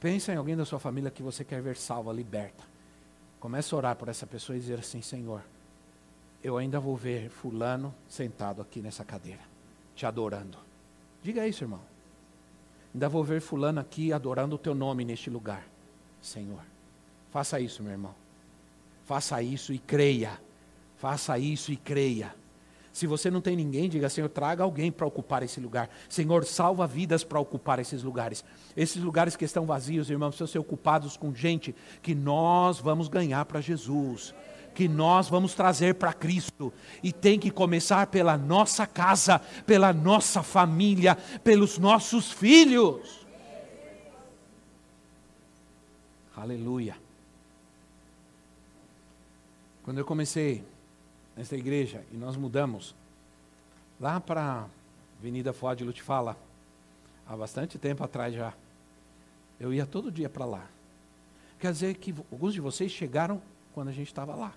[0.00, 2.64] Pensa em alguém da sua família que você quer ver salva, liberta.
[3.38, 5.42] Comece a orar por essa pessoa e dizer assim: Senhor,
[6.42, 9.40] eu ainda vou ver Fulano sentado aqui nessa cadeira,
[9.94, 10.58] te adorando.
[11.22, 11.80] Diga isso, irmão.
[12.94, 15.66] Ainda vou ver Fulano aqui adorando o teu nome neste lugar,
[16.20, 16.62] Senhor.
[17.30, 18.14] Faça isso, meu irmão.
[19.04, 20.40] Faça isso e creia.
[20.96, 22.34] Faça isso e creia.
[22.96, 25.90] Se você não tem ninguém, diga, Senhor, traga alguém para ocupar esse lugar.
[26.08, 28.42] Senhor, salva vidas para ocupar esses lugares.
[28.74, 33.44] Esses lugares que estão vazios, irmãos, precisam ser ocupados com gente que nós vamos ganhar
[33.44, 34.34] para Jesus.
[34.76, 36.70] Que nós vamos trazer para Cristo.
[37.02, 43.26] E tem que começar pela nossa casa, pela nossa família, pelos nossos filhos.
[46.36, 46.94] Aleluia.
[49.82, 50.62] Quando eu comecei
[51.34, 52.94] nesta igreja e nós mudamos
[53.98, 54.66] lá para
[55.18, 56.36] Avenida Fuad Lutifala,
[57.26, 58.52] há bastante tempo atrás já.
[59.58, 60.66] Eu ia todo dia para lá.
[61.58, 63.40] Quer dizer que alguns de vocês chegaram
[63.72, 64.52] quando a gente estava lá.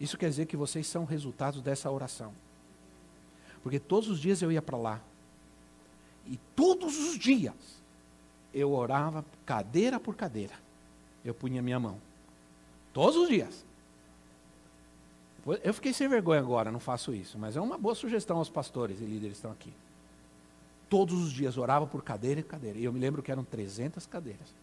[0.00, 2.32] Isso quer dizer que vocês são resultados dessa oração.
[3.62, 5.00] Porque todos os dias eu ia para lá.
[6.26, 7.54] E todos os dias
[8.52, 10.54] eu orava cadeira por cadeira.
[11.24, 11.98] Eu punha minha mão.
[12.92, 13.64] Todos os dias.
[15.62, 19.00] Eu fiquei sem vergonha agora, não faço isso, mas é uma boa sugestão aos pastores
[19.00, 19.72] e líderes que estão aqui.
[20.88, 22.78] Todos os dias orava por cadeira e cadeira.
[22.78, 24.54] E eu me lembro que eram 300 cadeiras.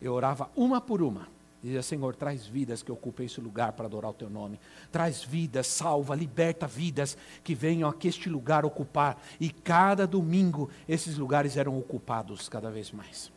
[0.00, 1.28] Eu orava uma por uma.
[1.62, 4.60] Dizia, Senhor, traz vidas que ocupem esse lugar para adorar o teu nome.
[4.92, 9.20] Traz vidas, salva, liberta vidas que venham aqui este lugar ocupar.
[9.40, 13.28] E cada domingo esses lugares eram ocupados cada vez mais.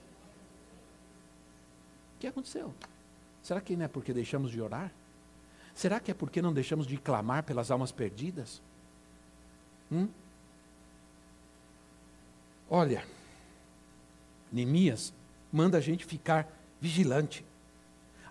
[2.16, 2.74] O que aconteceu?
[3.42, 4.92] Será que não é porque deixamos de orar?
[5.74, 8.62] Será que é porque não deixamos de clamar pelas almas perdidas?
[9.92, 10.10] Hum?
[12.70, 13.04] Olha,
[14.52, 15.14] Neemias
[15.52, 16.48] manda a gente ficar
[16.80, 17.44] vigilante.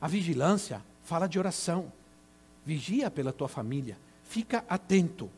[0.00, 1.92] A vigilância fala de oração.
[2.64, 3.96] Vigia pela tua família.
[4.24, 5.30] Fica atento.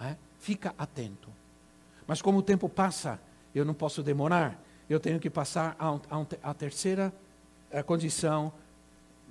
[0.00, 0.16] É?
[0.38, 1.28] Fica atento.
[2.06, 3.20] Mas como o tempo passa,
[3.54, 4.62] eu não posso demorar.
[4.88, 5.76] Eu tenho que passar
[6.42, 7.12] a terceira
[7.72, 8.52] a condição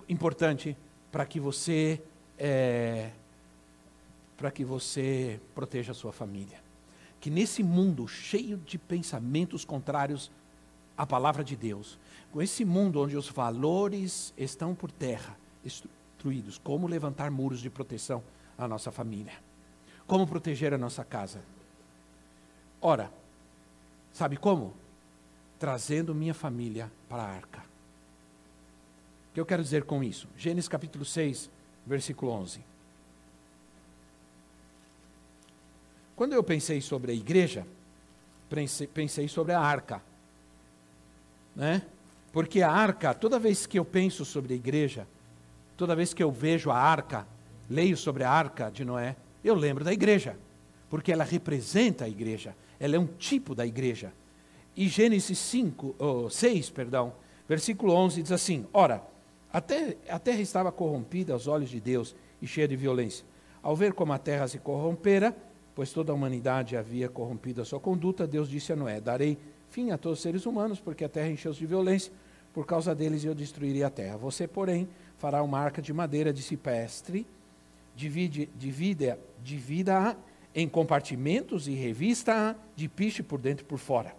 [0.08, 0.78] importante
[1.12, 2.02] para que você
[2.38, 3.10] é,
[4.38, 6.60] para que você proteja a sua família.
[7.20, 10.30] Que nesse mundo cheio de pensamentos contrários
[10.98, 12.00] à palavra de Deus,
[12.32, 18.24] com esse mundo onde os valores estão por terra, destruídos, como levantar muros de proteção
[18.58, 19.34] à nossa família?
[20.08, 21.42] Como proteger a nossa casa?
[22.82, 23.12] Ora,
[24.12, 24.74] sabe como?
[25.60, 27.68] Trazendo minha família para a arca
[29.38, 30.28] que eu quero dizer com isso?
[30.36, 31.48] Gênesis capítulo 6,
[31.86, 32.60] versículo 11.
[36.16, 37.64] Quando eu pensei sobre a igreja,
[38.96, 40.02] pensei sobre a arca.
[41.58, 41.82] Né?
[42.32, 45.08] Porque a arca, toda vez que eu penso sobre a igreja,
[45.76, 47.28] toda vez que eu vejo a arca,
[47.68, 50.38] leio sobre a arca de Noé, eu lembro da igreja.
[50.88, 52.56] Porque ela representa a igreja.
[52.80, 54.14] Ela é um tipo da igreja.
[54.76, 57.14] E Gênesis 5, oh, 6, perdão,
[57.50, 59.02] versículo 11 diz assim: Ora,
[59.52, 63.26] a terra, a terra estava corrompida aos olhos de Deus e cheia de violência.
[63.64, 65.36] Ao ver como a terra se corrompera,
[65.74, 69.40] pois toda a humanidade havia corrompido a sua conduta, Deus disse a Noé: Darei
[69.70, 72.12] fim a todos os seres humanos, porque a terra encheu-se de violência.
[72.54, 74.18] Por causa deles eu destruirei a terra.
[74.18, 74.88] Você, porém,
[75.18, 77.26] fará uma arca de madeira de cipestre,
[77.96, 80.16] divide, divide, divida-a
[80.56, 84.16] em compartimentos e revista-a de piche por dentro e por fora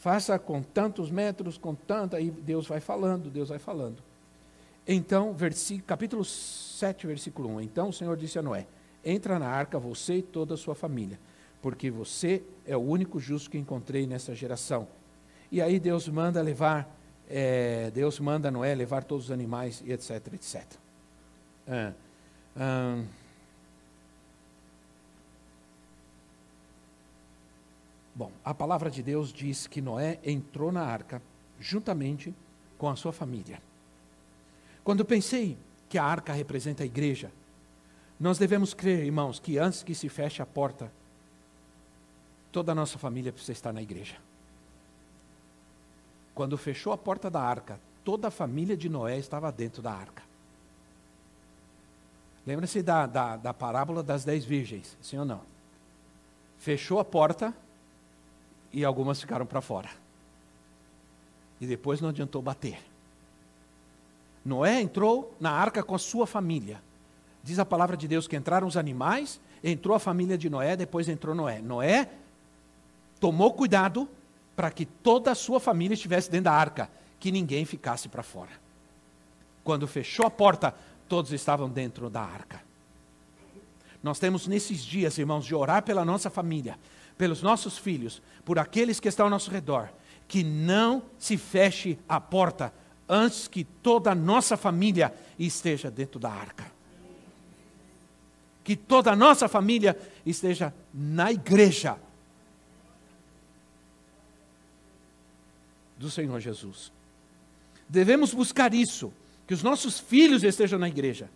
[0.00, 4.02] faça com tantos metros, com tanta, aí Deus vai falando, Deus vai falando.
[4.88, 7.60] Então, versículo, capítulo 7, versículo 1.
[7.60, 8.66] Então o Senhor disse a Noé:
[9.04, 11.20] Entra na arca você e toda a sua família,
[11.62, 14.88] porque você é o único justo que encontrei nessa geração.
[15.50, 16.96] E aí Deus manda levar
[17.32, 20.64] é, Deus manda Noé levar todos os animais e etc, etc.
[21.68, 21.92] É,
[28.12, 31.22] bom, a palavra de Deus diz que Noé entrou na arca
[31.60, 32.34] juntamente
[32.76, 33.62] com a sua família.
[34.82, 35.56] Quando pensei
[35.88, 37.30] que a arca representa a igreja,
[38.18, 40.90] nós devemos crer, irmãos, que antes que se feche a porta,
[42.52, 44.16] toda a nossa família precisa estar na igreja.
[46.34, 50.22] Quando fechou a porta da arca, toda a família de Noé estava dentro da arca.
[52.46, 55.42] Lembra-se da, da, da, parábola das dez virgens, sim ou não?
[56.58, 57.54] Fechou a porta
[58.72, 59.90] e algumas ficaram para fora.
[61.60, 62.80] E depois não adiantou bater.
[64.44, 66.80] Noé entrou na arca com a sua família.
[67.42, 71.08] Diz a palavra de Deus que entraram os animais, entrou a família de Noé, depois
[71.08, 71.60] entrou Noé.
[71.60, 72.08] Noé
[73.20, 74.08] tomou cuidado
[74.56, 76.90] para que toda a sua família estivesse dentro da arca,
[77.20, 78.50] que ninguém ficasse para fora.
[79.62, 80.74] Quando fechou a porta,
[81.08, 82.62] todos estavam dentro da arca.
[84.02, 86.78] Nós temos nesses dias, irmãos, de orar pela nossa família,
[87.18, 89.90] pelos nossos filhos, por aqueles que estão ao nosso redor,
[90.26, 92.72] que não se feche a porta
[93.08, 96.70] antes que toda a nossa família esteja dentro da arca.
[98.64, 101.98] Que toda a nossa família esteja na igreja
[106.00, 106.90] do Senhor Jesus.
[107.86, 109.12] Devemos buscar isso,
[109.46, 111.28] que os nossos filhos estejam na igreja.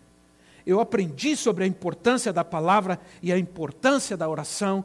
[0.65, 4.83] Eu aprendi sobre a importância da palavra e a importância da oração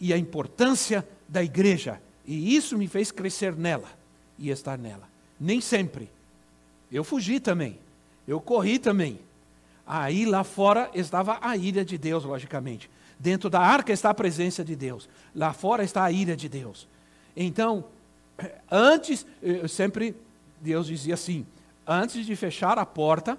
[0.00, 3.88] e a importância da igreja, e isso me fez crescer nela
[4.38, 5.06] e estar nela.
[5.38, 6.10] Nem sempre.
[6.90, 7.78] Eu fugi também.
[8.26, 9.20] Eu corri também.
[9.86, 12.88] Aí lá fora estava a ira de Deus, logicamente.
[13.18, 15.06] Dentro da arca está a presença de Deus.
[15.34, 16.88] Lá fora está a ira de Deus.
[17.36, 17.84] Então,
[18.70, 19.26] Antes,
[19.68, 20.16] sempre
[20.60, 21.46] Deus dizia assim:
[21.86, 23.38] antes de fechar a porta,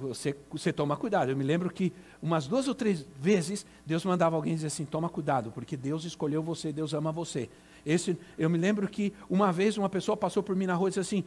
[0.00, 1.30] você, você toma cuidado.
[1.30, 1.92] Eu me lembro que
[2.22, 6.42] umas duas ou três vezes Deus mandava alguém dizer assim: toma cuidado, porque Deus escolheu
[6.42, 7.48] você, Deus ama você.
[7.84, 10.90] Esse, eu me lembro que uma vez uma pessoa passou por mim na rua e
[10.90, 11.24] disse assim: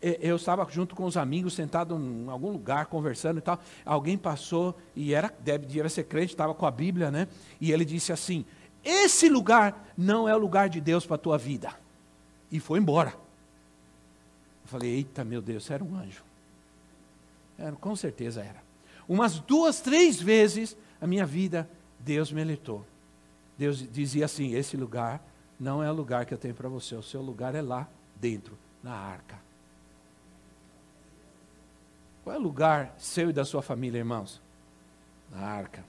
[0.00, 3.60] eu estava junto com os amigos, sentado em algum lugar, conversando e tal.
[3.84, 7.28] Alguém passou e era, deve, devia ser crente, estava com a Bíblia, né?
[7.60, 8.44] E ele disse assim:
[8.84, 11.74] Esse lugar não é o lugar de Deus para a tua vida
[12.50, 13.10] e foi embora.
[13.10, 16.22] Eu falei, eita meu Deus, era um anjo.
[17.58, 18.62] Era, com certeza era.
[19.08, 22.84] Umas duas, três vezes a minha vida, Deus me alertou.
[23.58, 25.22] Deus dizia assim: esse lugar
[25.58, 28.56] não é o lugar que eu tenho para você, o seu lugar é lá dentro,
[28.82, 29.38] na arca.
[32.24, 34.40] Qual é o lugar seu e da sua família, irmãos?
[35.30, 35.84] Na arca.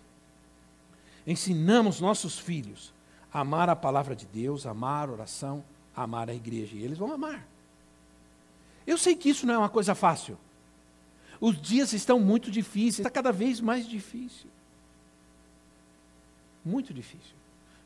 [1.25, 2.93] Ensinamos nossos filhos
[3.31, 5.63] a amar a palavra de Deus, amar a oração,
[5.95, 6.75] amar a igreja.
[6.75, 7.47] E eles vão amar.
[8.85, 10.37] Eu sei que isso não é uma coisa fácil.
[11.39, 14.49] Os dias estão muito difíceis, está cada vez mais difícil.
[16.63, 17.35] Muito difícil.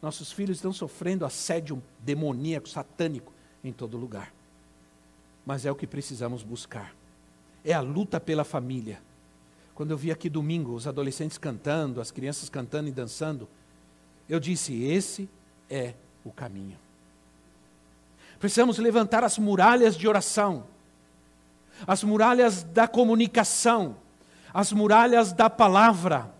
[0.01, 3.32] Nossos filhos estão sofrendo assédio demoníaco, satânico
[3.64, 4.34] em todo lugar.
[5.45, 6.93] Mas é o que precisamos buscar.
[7.64, 9.01] É a luta pela família.
[9.74, 13.47] Quando eu vi aqui domingo os adolescentes cantando, as crianças cantando e dançando,
[14.28, 15.30] eu disse: esse
[15.70, 15.93] é
[16.24, 16.85] o caminho.
[18.46, 20.66] Precisamos levantar as muralhas de oração,
[21.88, 23.98] as muralhas da comunicação,
[24.54, 26.32] as muralhas da palavra.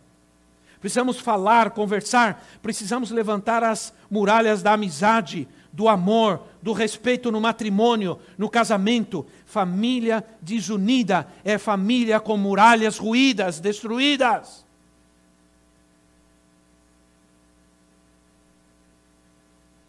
[0.80, 8.20] Precisamos falar, conversar, precisamos levantar as muralhas da amizade, do amor, do respeito no matrimônio,
[8.38, 9.26] no casamento.
[9.44, 14.64] Família desunida é família com muralhas ruídas, destruídas.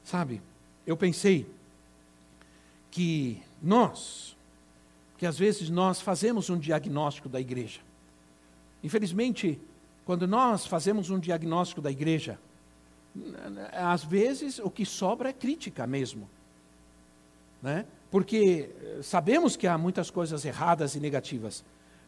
[0.02, 0.40] Sabe,
[0.86, 1.54] eu pensei,
[2.96, 4.34] que nós,
[5.18, 7.80] que às vezes nós fazemos um diagnóstico da igreja.
[8.82, 9.60] Infelizmente,
[10.06, 12.38] quando nós fazemos um diagnóstico da igreja,
[13.70, 16.26] às vezes o que sobra é crítica mesmo.
[17.62, 17.84] Né?
[18.10, 21.62] Porque eh, sabemos que há muitas coisas erradas e negativas,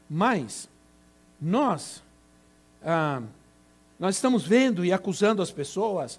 [0.08, 0.70] mas
[1.38, 2.02] nós,
[2.82, 3.20] ah,
[3.98, 6.18] nós estamos vendo e acusando as pessoas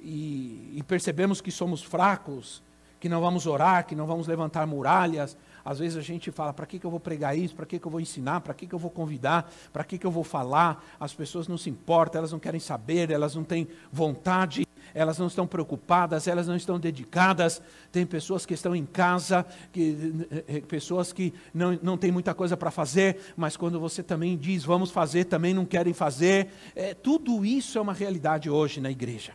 [0.00, 2.66] e, e percebemos que somos fracos,
[3.00, 5.36] que não vamos orar, que não vamos levantar muralhas.
[5.64, 7.54] Às vezes a gente fala: para que, que eu vou pregar isso?
[7.54, 8.40] Para que, que eu vou ensinar?
[8.40, 9.50] Para que, que eu vou convidar?
[9.72, 10.84] Para que, que eu vou falar?
[10.98, 15.26] As pessoas não se importam, elas não querem saber, elas não têm vontade, elas não
[15.26, 17.60] estão preocupadas, elas não estão dedicadas.
[17.92, 22.34] Tem pessoas que estão em casa, que, eh, eh, pessoas que não, não têm muita
[22.34, 26.48] coisa para fazer, mas quando você também diz vamos fazer, também não querem fazer.
[26.74, 29.32] É, tudo isso é uma realidade hoje na igreja.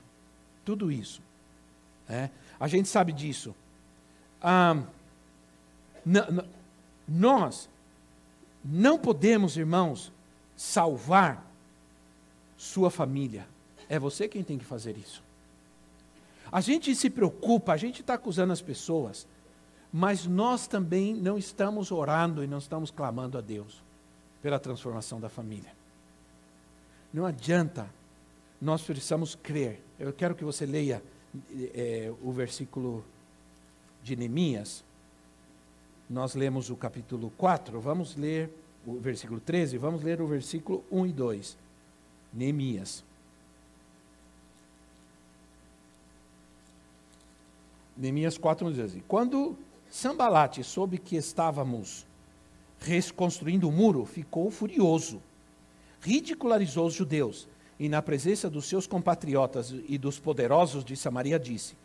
[0.66, 1.22] Tudo isso.
[2.10, 2.30] É.
[2.64, 3.54] A gente sabe disso.
[7.06, 7.70] Nós
[8.64, 10.14] não podemos, irmãos,
[10.56, 11.46] salvar
[12.56, 13.46] sua família.
[13.90, 15.22] É você quem tem que fazer isso.
[16.50, 19.28] A gente se preocupa, a gente está acusando as pessoas,
[19.92, 23.84] mas nós também não estamos orando e não estamos clamando a Deus
[24.42, 25.74] pela transformação da família.
[27.14, 27.90] Não adianta,
[28.62, 29.82] nós precisamos crer.
[30.00, 31.04] Eu quero que você leia
[31.74, 33.04] é, o versículo
[34.04, 34.84] de Neemias.
[36.10, 38.50] Nós lemos o capítulo 4, vamos ler
[38.86, 41.58] o versículo 13, vamos ler o versículo 1 e 2.
[42.34, 43.04] Neemias.
[47.96, 49.58] Neemias 4 diz assim: Quando
[49.90, 52.06] Sambalate soube que estávamos
[52.80, 55.22] reconstruindo o muro, ficou furioso,
[56.02, 57.48] ridicularizou os judeus
[57.80, 61.76] e, na presença dos seus compatriotas e dos poderosos de Samaria, disse: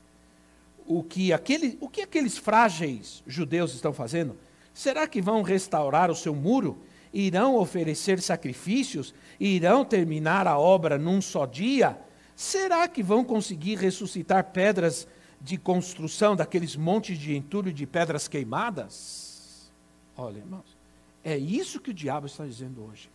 [0.87, 4.37] O que, aquele, o que aqueles frágeis judeus estão fazendo?
[4.75, 6.79] Será que vão restaurar o seu muro?
[7.13, 9.15] Irão oferecer sacrifícios?
[9.41, 11.99] Irão terminar a obra num só dia?
[12.37, 15.09] Será que vão conseguir ressuscitar pedras
[15.41, 19.71] de construção daqueles montes de entulho de pedras queimadas?
[20.17, 20.77] Olha, irmãos,
[21.25, 23.11] é isso que o diabo está dizendo hoje.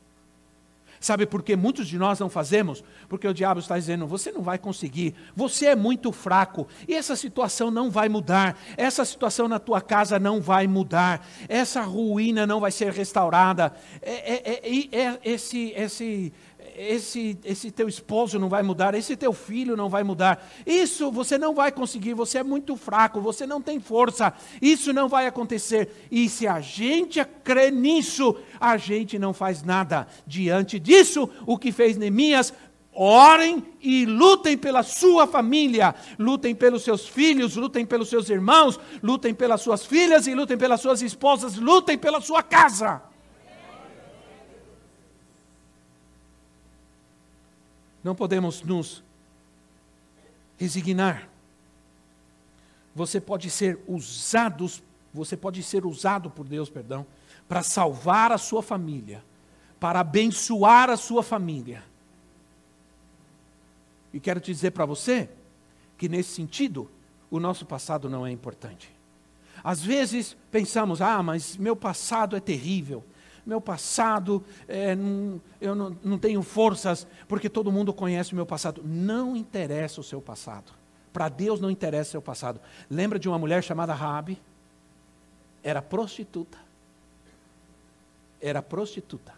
[1.03, 2.81] Sabe por que muitos de nós não fazemos?
[3.09, 7.13] Porque o diabo está dizendo: você não vai conseguir, você é muito fraco, e essa
[7.17, 12.61] situação não vai mudar, essa situação na tua casa não vai mudar, essa ruína não
[12.61, 16.31] vai ser restaurada, é, é, é, é esse, esse,
[16.75, 20.47] esse, esse teu esposo não vai mudar, esse teu filho não vai mudar.
[20.65, 25.07] Isso você não vai conseguir, você é muito fraco, você não tem força, isso não
[25.07, 26.07] vai acontecer.
[26.11, 30.07] E se a gente crê nisso, a gente não faz nada.
[30.25, 32.53] Diante disso, o que fez Neemias,
[32.95, 39.33] Orem e lutem pela sua família, lutem pelos seus filhos, lutem pelos seus irmãos, lutem
[39.33, 43.01] pelas suas filhas e lutem pelas suas esposas, lutem pela sua casa.
[48.03, 49.03] Não podemos nos
[50.57, 51.29] resignar.
[52.95, 54.69] Você pode ser usado,
[55.13, 57.05] você pode ser usado por Deus, perdão,
[57.47, 59.23] para salvar a sua família,
[59.79, 61.83] para abençoar a sua família.
[64.13, 65.29] E quero te dizer para você
[65.97, 66.89] que nesse sentido,
[67.31, 68.93] o nosso passado não é importante.
[69.63, 73.03] Às vezes pensamos, ah, mas meu passado é terrível,
[73.45, 78.45] meu passado, é, não, eu não, não tenho forças, porque todo mundo conhece o meu
[78.45, 78.81] passado.
[78.83, 80.71] Não interessa o seu passado.
[81.11, 82.59] Para Deus não interessa o seu passado.
[82.89, 84.41] Lembra de uma mulher chamada Raabe?
[85.61, 86.57] Era prostituta.
[88.41, 89.33] Era prostituta.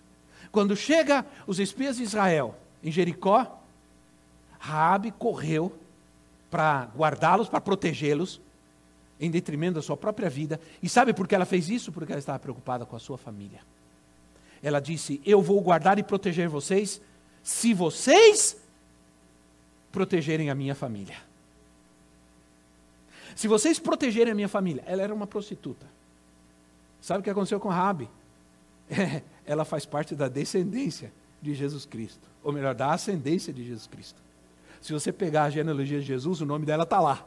[0.52, 3.60] Quando chega os espias de Israel em Jericó,
[4.60, 5.76] Raabe correu
[6.50, 8.40] para guardá-los, para protegê-los,
[9.20, 10.60] em detrimento da sua própria vida.
[10.82, 11.92] E sabe por que ela fez isso?
[11.92, 13.60] Porque ela estava preocupada com a sua família.
[14.66, 17.00] Ela disse: Eu vou guardar e proteger vocês,
[17.44, 18.58] se vocês
[19.92, 21.16] protegerem a minha família.
[23.36, 25.86] Se vocês protegerem a minha família, ela era uma prostituta.
[27.00, 28.10] Sabe o que aconteceu com Rabi?
[29.46, 34.20] Ela faz parte da descendência de Jesus Cristo, ou melhor, da ascendência de Jesus Cristo.
[34.82, 37.24] Se você pegar a genealogia de Jesus, o nome dela está lá.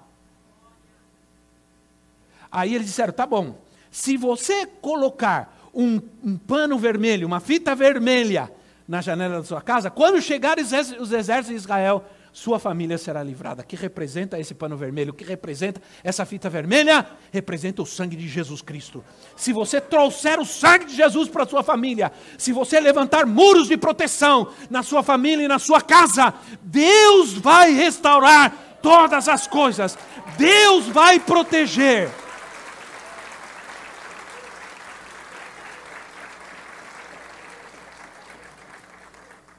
[2.51, 3.61] Aí eles disseram: tá bom,
[3.91, 8.51] se você colocar um, um pano vermelho, uma fita vermelha
[8.89, 10.72] na janela da sua casa, quando chegarem os
[11.12, 13.62] exércitos de Israel, sua família será livrada.
[13.62, 15.12] Que representa esse pano vermelho?
[15.12, 17.07] Que representa essa fita vermelha?
[17.31, 19.05] Representa o sangue de Jesus Cristo.
[19.37, 23.76] Se você trouxer o sangue de Jesus para sua família, se você levantar muros de
[23.76, 28.53] proteção na sua família e na sua casa, Deus vai restaurar
[28.83, 29.99] todas as coisas.
[30.37, 32.11] Deus vai proteger.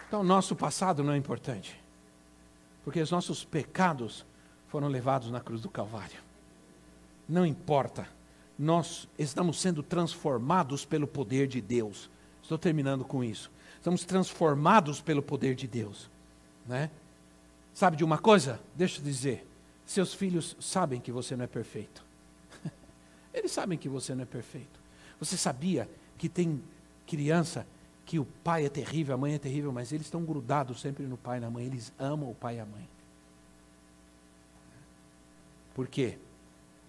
[0.09, 1.79] Então, nosso passado não é importante,
[2.83, 4.25] porque os nossos pecados
[4.67, 6.19] foram levados na cruz do Calvário.
[7.27, 8.09] Não importa,
[8.57, 12.09] nós estamos sendo transformados pelo poder de Deus.
[12.41, 13.51] Estou terminando com isso.
[13.75, 16.09] Estamos transformados pelo poder de Deus,
[16.65, 16.89] né?
[17.71, 18.59] Sabe de uma coisa?
[18.73, 19.47] Deixa eu dizer,
[19.85, 22.03] seus filhos sabem que você não é perfeito.
[23.31, 24.79] Eles sabem que você não é perfeito.
[25.19, 25.87] Você sabia
[26.17, 26.63] que tem
[27.05, 27.67] criança
[28.09, 31.15] que o pai é terrível, a mãe é terrível, mas eles estão grudados sempre no
[31.15, 32.89] pai e na mãe, eles amam o pai e a mãe.
[35.75, 36.17] Por quê?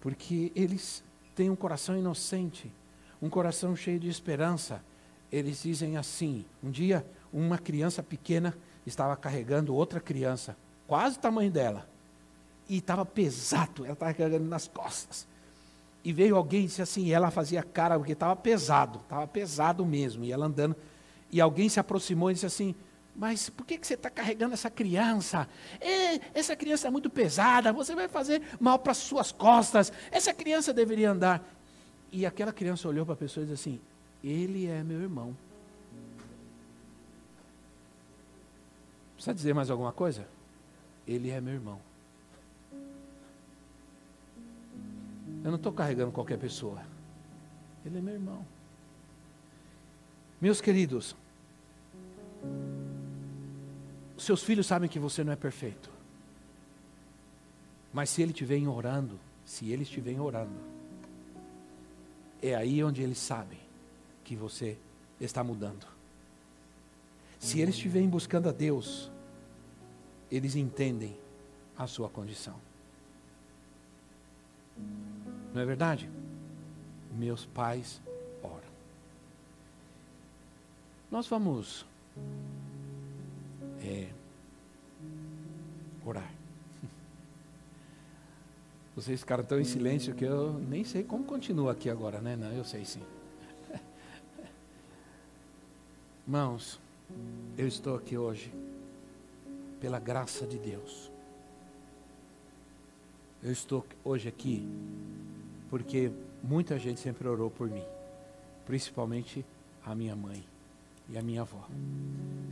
[0.00, 1.04] Porque eles
[1.36, 2.72] têm um coração inocente,
[3.20, 4.82] um coração cheio de esperança.
[5.30, 8.56] Eles dizem assim: um dia, uma criança pequena
[8.86, 10.56] estava carregando outra criança,
[10.86, 11.86] quase o tamanho dela,
[12.66, 15.26] e estava pesado, ela estava carregando nas costas.
[16.02, 20.24] e veio alguém e disse assim, ela fazia cara, porque estava pesado, estava pesado mesmo,
[20.24, 20.74] e ela andando,
[21.32, 22.74] e alguém se aproximou e disse assim,
[23.14, 25.48] mas por que, que você está carregando essa criança?
[25.80, 30.32] É, essa criança é muito pesada, você vai fazer mal para as suas costas, essa
[30.32, 31.46] criança deveria andar.
[32.12, 33.80] E aquela criança olhou para a pessoa e disse assim,
[34.22, 35.36] ele é meu irmão.
[39.14, 40.26] Precisa dizer mais alguma coisa?
[41.06, 41.80] Ele é meu irmão.
[45.44, 46.82] Eu não estou carregando qualquer pessoa.
[47.84, 48.46] Ele é meu irmão.
[50.40, 51.14] Meus queridos,
[54.16, 55.90] seus filhos sabem que você não é perfeito.
[57.92, 60.54] Mas se eles estiverem orando, se eles estiverem orando,
[62.42, 63.58] é aí onde eles sabem
[64.22, 64.78] que você
[65.20, 65.86] está mudando.
[67.38, 69.10] Se eles estiverem buscando a Deus,
[70.30, 71.16] eles entendem
[71.76, 72.54] a sua condição.
[75.52, 76.08] Não é verdade?
[77.12, 78.00] Meus pais
[78.42, 78.70] oram.
[81.10, 81.84] Nós vamos
[83.82, 84.08] é,
[86.04, 86.30] orar.
[88.94, 92.36] Vocês ficaram tão em silêncio que eu nem sei como continua aqui agora, né?
[92.36, 93.02] Não, eu sei sim.
[96.26, 96.78] Irmãos,
[97.56, 98.52] eu estou aqui hoje
[99.80, 101.10] pela graça de Deus.
[103.42, 104.68] Eu estou hoje aqui
[105.70, 107.84] porque muita gente sempre orou por mim,
[108.66, 109.44] principalmente
[109.84, 110.49] a minha mãe
[111.10, 111.68] e a minha avó.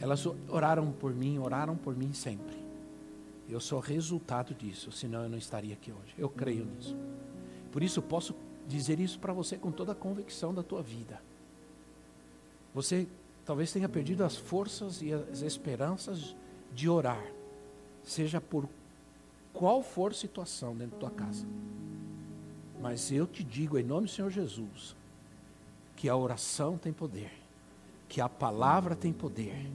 [0.00, 2.56] Elas oraram por mim, oraram por mim sempre.
[3.48, 6.14] Eu sou resultado disso, senão eu não estaria aqui hoje.
[6.18, 6.96] Eu creio nisso.
[7.72, 8.34] Por isso posso
[8.66, 11.20] dizer isso para você com toda a convicção da tua vida.
[12.74, 13.08] Você
[13.44, 16.36] talvez tenha perdido as forças e as esperanças
[16.74, 17.24] de orar,
[18.04, 18.68] seja por
[19.54, 21.46] qual for situação dentro da tua casa.
[22.80, 24.94] Mas eu te digo, em nome do Senhor Jesus,
[25.96, 27.32] que a oração tem poder,
[28.08, 29.70] que a palavra tem poder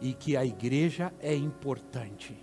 [0.00, 2.36] e que a igreja é importante.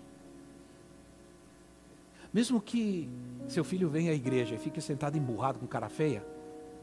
[2.34, 3.10] Mesmo que
[3.48, 6.26] seu filho venha à igreja e fique sentado emburrado com cara feia,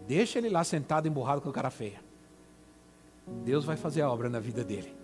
[0.06, 2.00] deixa ele lá sentado emburrado com cara feia.
[3.44, 4.94] Deus vai fazer a obra na vida dele.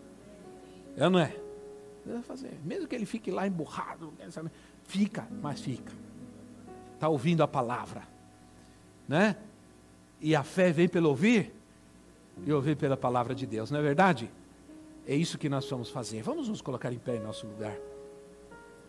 [0.96, 1.36] É não é?
[2.04, 2.58] Deus vai fazer.
[2.64, 4.12] Mesmo que ele fique lá emburrado,
[4.84, 5.92] fica, mas fica
[6.96, 8.02] está ouvindo a palavra,
[9.06, 9.36] né?
[10.20, 11.54] E a fé vem pelo ouvir
[12.44, 14.30] e ouvir pela palavra de Deus, não é verdade?
[15.06, 16.22] É isso que nós vamos fazer.
[16.22, 17.76] Vamos nos colocar em pé em nosso lugar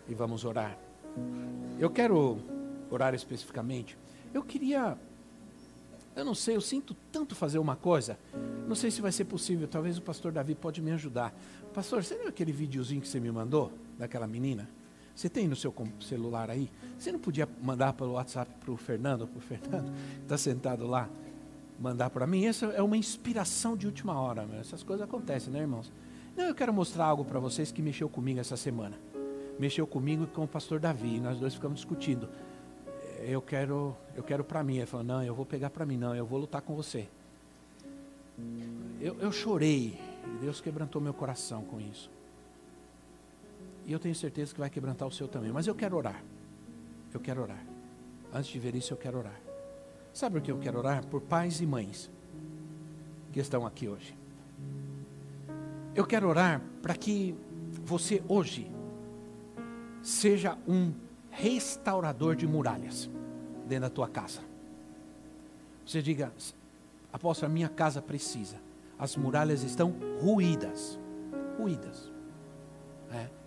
[0.07, 0.77] e vamos orar.
[1.79, 2.39] Eu quero
[2.89, 3.97] orar especificamente.
[4.33, 4.97] Eu queria,
[6.15, 8.17] eu não sei, eu sinto tanto fazer uma coisa.
[8.67, 9.67] Não sei se vai ser possível.
[9.67, 11.33] Talvez o pastor Davi pode me ajudar.
[11.73, 14.67] Pastor, você viu aquele videozinho que você me mandou daquela menina?
[15.15, 16.69] Você tem no seu celular aí?
[16.97, 19.91] Você não podia mandar pelo WhatsApp para o Fernando, para o Fernando,
[20.21, 21.09] está sentado lá,
[21.79, 22.45] mandar para mim?
[22.45, 24.45] Essa é uma inspiração de última hora.
[24.45, 24.59] Meu.
[24.59, 25.91] Essas coisas acontecem, né, irmãos?
[26.35, 28.97] Não, eu quero mostrar algo para vocês que mexeu comigo essa semana.
[29.59, 31.15] Mexeu comigo e com o pastor Davi.
[31.15, 32.29] E nós dois ficamos discutindo.
[33.19, 34.77] Eu quero, eu quero para mim.
[34.77, 35.97] Ele falou: Não, eu vou pegar para mim.
[35.97, 37.07] Não, eu vou lutar com você.
[39.01, 39.99] Eu, eu chorei.
[40.41, 42.11] Deus quebrantou meu coração com isso.
[43.85, 45.51] E eu tenho certeza que vai quebrantar o seu também.
[45.51, 46.21] Mas eu quero orar.
[47.13, 47.63] Eu quero orar.
[48.33, 49.46] Antes de ver isso, eu quero orar.
[50.13, 51.05] Sabe o que eu quero orar?
[51.05, 52.09] Por pais e mães
[53.31, 54.17] que estão aqui hoje.
[55.93, 57.35] Eu quero orar para que
[57.83, 58.71] você hoje
[60.01, 60.93] seja um
[61.29, 63.09] restaurador de muralhas
[63.67, 64.41] dentro da tua casa.
[65.85, 66.31] Você diga,
[67.11, 68.57] apóstolo, a minha casa precisa.
[68.97, 70.99] As muralhas estão ruídas.
[71.57, 72.11] Ruídas.
[73.11, 73.37] É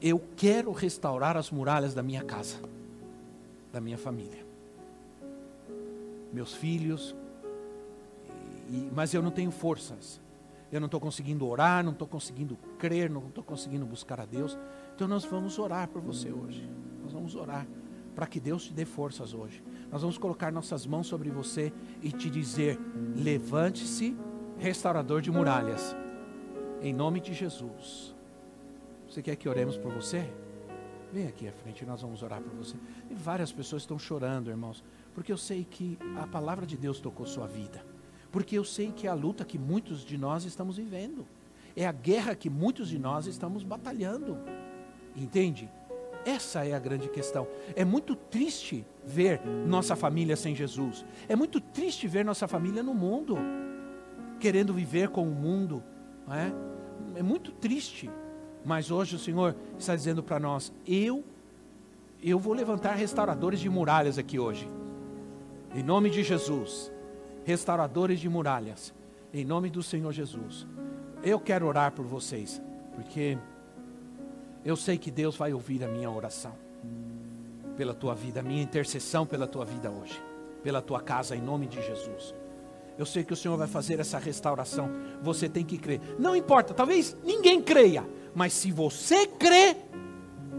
[0.00, 2.56] eu quero restaurar as muralhas da minha casa,
[3.72, 4.46] da minha família,
[6.32, 7.14] meus filhos,
[8.68, 10.20] e, mas eu não tenho forças,
[10.70, 14.58] eu não estou conseguindo orar, não estou conseguindo crer, não estou conseguindo buscar a Deus,
[14.94, 16.68] então nós vamos orar por você hoje,
[17.02, 17.66] nós vamos orar
[18.18, 19.62] para que Deus te dê forças hoje.
[19.92, 21.72] Nós vamos colocar nossas mãos sobre você
[22.02, 22.76] e te dizer:
[23.14, 24.16] levante-se,
[24.58, 25.94] restaurador de muralhas,
[26.82, 28.12] em nome de Jesus.
[29.08, 30.28] Você quer que oremos por você?
[31.12, 32.76] Vem aqui à frente, nós vamos orar por você.
[33.08, 34.82] E várias pessoas estão chorando, irmãos,
[35.18, 37.84] porque eu sei que a palavra de Deus tocou sua vida.
[38.30, 41.26] Porque eu sei que é a luta que muitos de nós estamos vivendo.
[41.74, 44.38] É a guerra que muitos de nós estamos batalhando.
[45.16, 45.68] Entende?
[46.24, 47.48] Essa é a grande questão.
[47.74, 51.04] É muito triste ver nossa família sem Jesus.
[51.28, 53.36] É muito triste ver nossa família no mundo,
[54.38, 55.82] querendo viver com o mundo.
[56.28, 56.52] Não é?
[57.16, 58.08] é muito triste.
[58.64, 61.24] Mas hoje o Senhor está dizendo para nós: eu,
[62.22, 64.77] eu vou levantar restauradores de muralhas aqui hoje.
[65.74, 66.90] Em nome de Jesus,
[67.44, 68.94] restauradores de muralhas,
[69.32, 70.66] em nome do Senhor Jesus.
[71.22, 72.60] Eu quero orar por vocês,
[72.94, 73.36] porque
[74.64, 76.54] eu sei que Deus vai ouvir a minha oração
[77.76, 80.20] pela tua vida, a minha intercessão pela tua vida hoje,
[80.62, 82.34] pela tua casa, em nome de Jesus.
[82.96, 84.90] Eu sei que o Senhor vai fazer essa restauração.
[85.22, 86.00] Você tem que crer.
[86.18, 88.04] Não importa, talvez ninguém creia,
[88.34, 89.76] mas se você crê,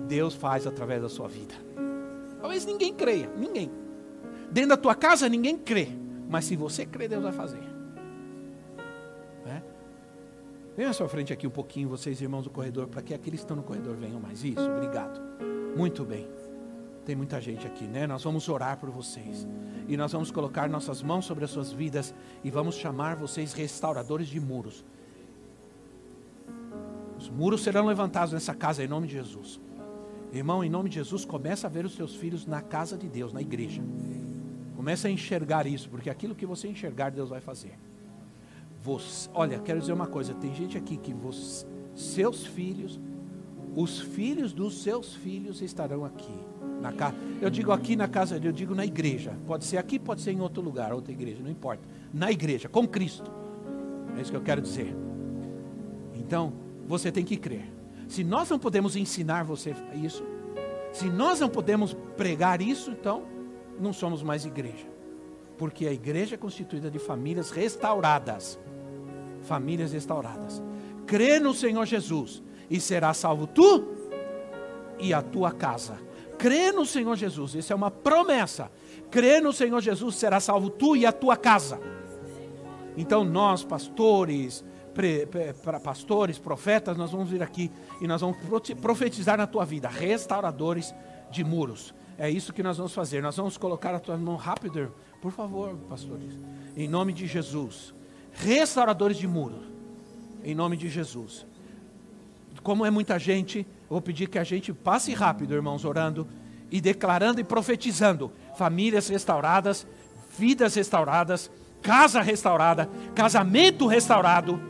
[0.08, 1.56] Deus faz através da sua vida.
[2.40, 3.70] Talvez ninguém creia, ninguém.
[4.52, 5.90] Dentro da tua casa ninguém crê,
[6.30, 7.62] mas se você crê, Deus vai fazer.
[9.46, 9.62] É?
[10.76, 13.46] Venha à sua frente aqui um pouquinho, vocês irmãos do corredor, para que aqueles que
[13.46, 14.44] estão no corredor venham mais.
[14.44, 15.20] Isso, obrigado.
[15.76, 16.28] Muito bem.
[17.06, 18.06] Tem muita gente aqui, né?
[18.06, 19.48] Nós vamos orar por vocês.
[19.88, 24.28] E nós vamos colocar nossas mãos sobre as suas vidas e vamos chamar vocês restauradores
[24.28, 24.86] de muros.
[27.18, 29.60] Os muros serão levantados nessa casa em nome de Jesus.
[30.32, 33.34] Irmão, em nome de Jesus, começa a ver os seus filhos na casa de Deus,
[33.34, 33.82] na igreja.
[34.80, 37.78] Começa a enxergar isso, porque aquilo que você enxergar, Deus vai fazer.
[38.82, 42.98] Você, olha, quero dizer uma coisa: tem gente aqui que você, seus filhos,
[43.76, 46.34] os filhos dos seus filhos estarão aqui.
[46.80, 49.38] Na casa, eu digo aqui na casa, eu digo na igreja.
[49.46, 51.84] Pode ser aqui, pode ser em outro lugar, outra igreja, não importa.
[52.14, 53.30] Na igreja, com Cristo.
[54.18, 54.96] É isso que eu quero dizer.
[56.16, 56.54] Então,
[56.88, 57.70] você tem que crer.
[58.08, 60.24] Se nós não podemos ensinar você isso,
[60.94, 63.39] se nós não podemos pregar isso, então
[63.80, 64.88] não somos mais igreja.
[65.58, 68.60] Porque a igreja é constituída de famílias restauradas.
[69.44, 70.62] Famílias restauradas.
[71.06, 73.88] Crê no Senhor Jesus e será salvo tu
[75.00, 76.10] e a tua casa
[76.40, 78.72] crê no Senhor Jesus, isso é uma promessa.
[79.12, 81.80] Crê no Senhor Jesus, será salvo tu e a tua casa.
[82.96, 84.64] Então nós, pastores,
[84.94, 85.54] pre, pre,
[85.84, 87.70] pastores, profetas, nós vamos vir aqui
[88.00, 88.38] e nós vamos
[88.82, 90.96] profetizar na tua vida, restauradores
[91.30, 91.94] de muros.
[92.20, 93.24] É isso que nós vamos fazer.
[93.24, 96.38] Nós vamos colocar a tua mão rápido, por favor, pastores.
[96.76, 97.94] Em nome de Jesus.
[98.34, 99.64] Restauradores de muros.
[100.44, 101.48] Em nome de Jesus.
[102.62, 106.28] Como é muita gente, vou pedir que a gente passe rápido, irmãos, orando
[106.70, 109.88] e declarando e profetizando famílias restauradas,
[110.38, 111.50] vidas restauradas,
[111.82, 114.62] casa restaurada, casamento restaurado,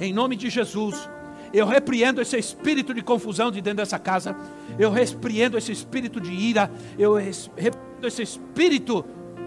[0.00, 1.08] em nome de Jesus.
[1.54, 4.36] Eu repreendo esse espírito de confusão de dentro dessa casa,
[4.76, 9.04] eu repreendo esse espírito de ira, eu repreendo esse espírito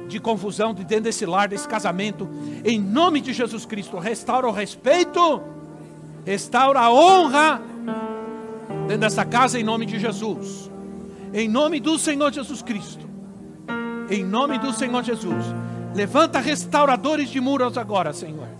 [0.08, 2.30] de confusão de dentro desse lar, desse casamento,
[2.64, 4.00] em nome de Jesus Cristo.
[4.00, 5.42] Restaura o respeito,
[6.26, 7.62] restaura a honra
[8.88, 10.72] dentro dessa casa em nome de Jesus.
[11.34, 13.06] Em nome do Senhor Jesus Cristo.
[14.10, 15.46] Em nome do Senhor Jesus.
[15.94, 18.57] Levanta restauradores de muros agora, Senhor.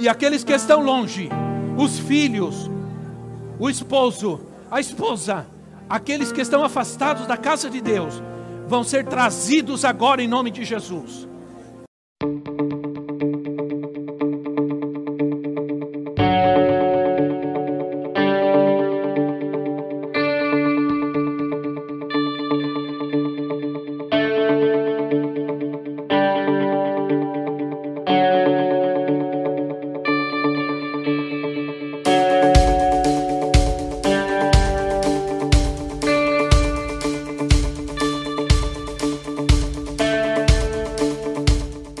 [0.00, 1.28] E aqueles que estão longe,
[1.76, 2.70] os filhos,
[3.58, 4.40] o esposo,
[4.70, 5.46] a esposa,
[5.90, 8.22] aqueles que estão afastados da casa de Deus,
[8.66, 11.28] vão ser trazidos agora em nome de Jesus.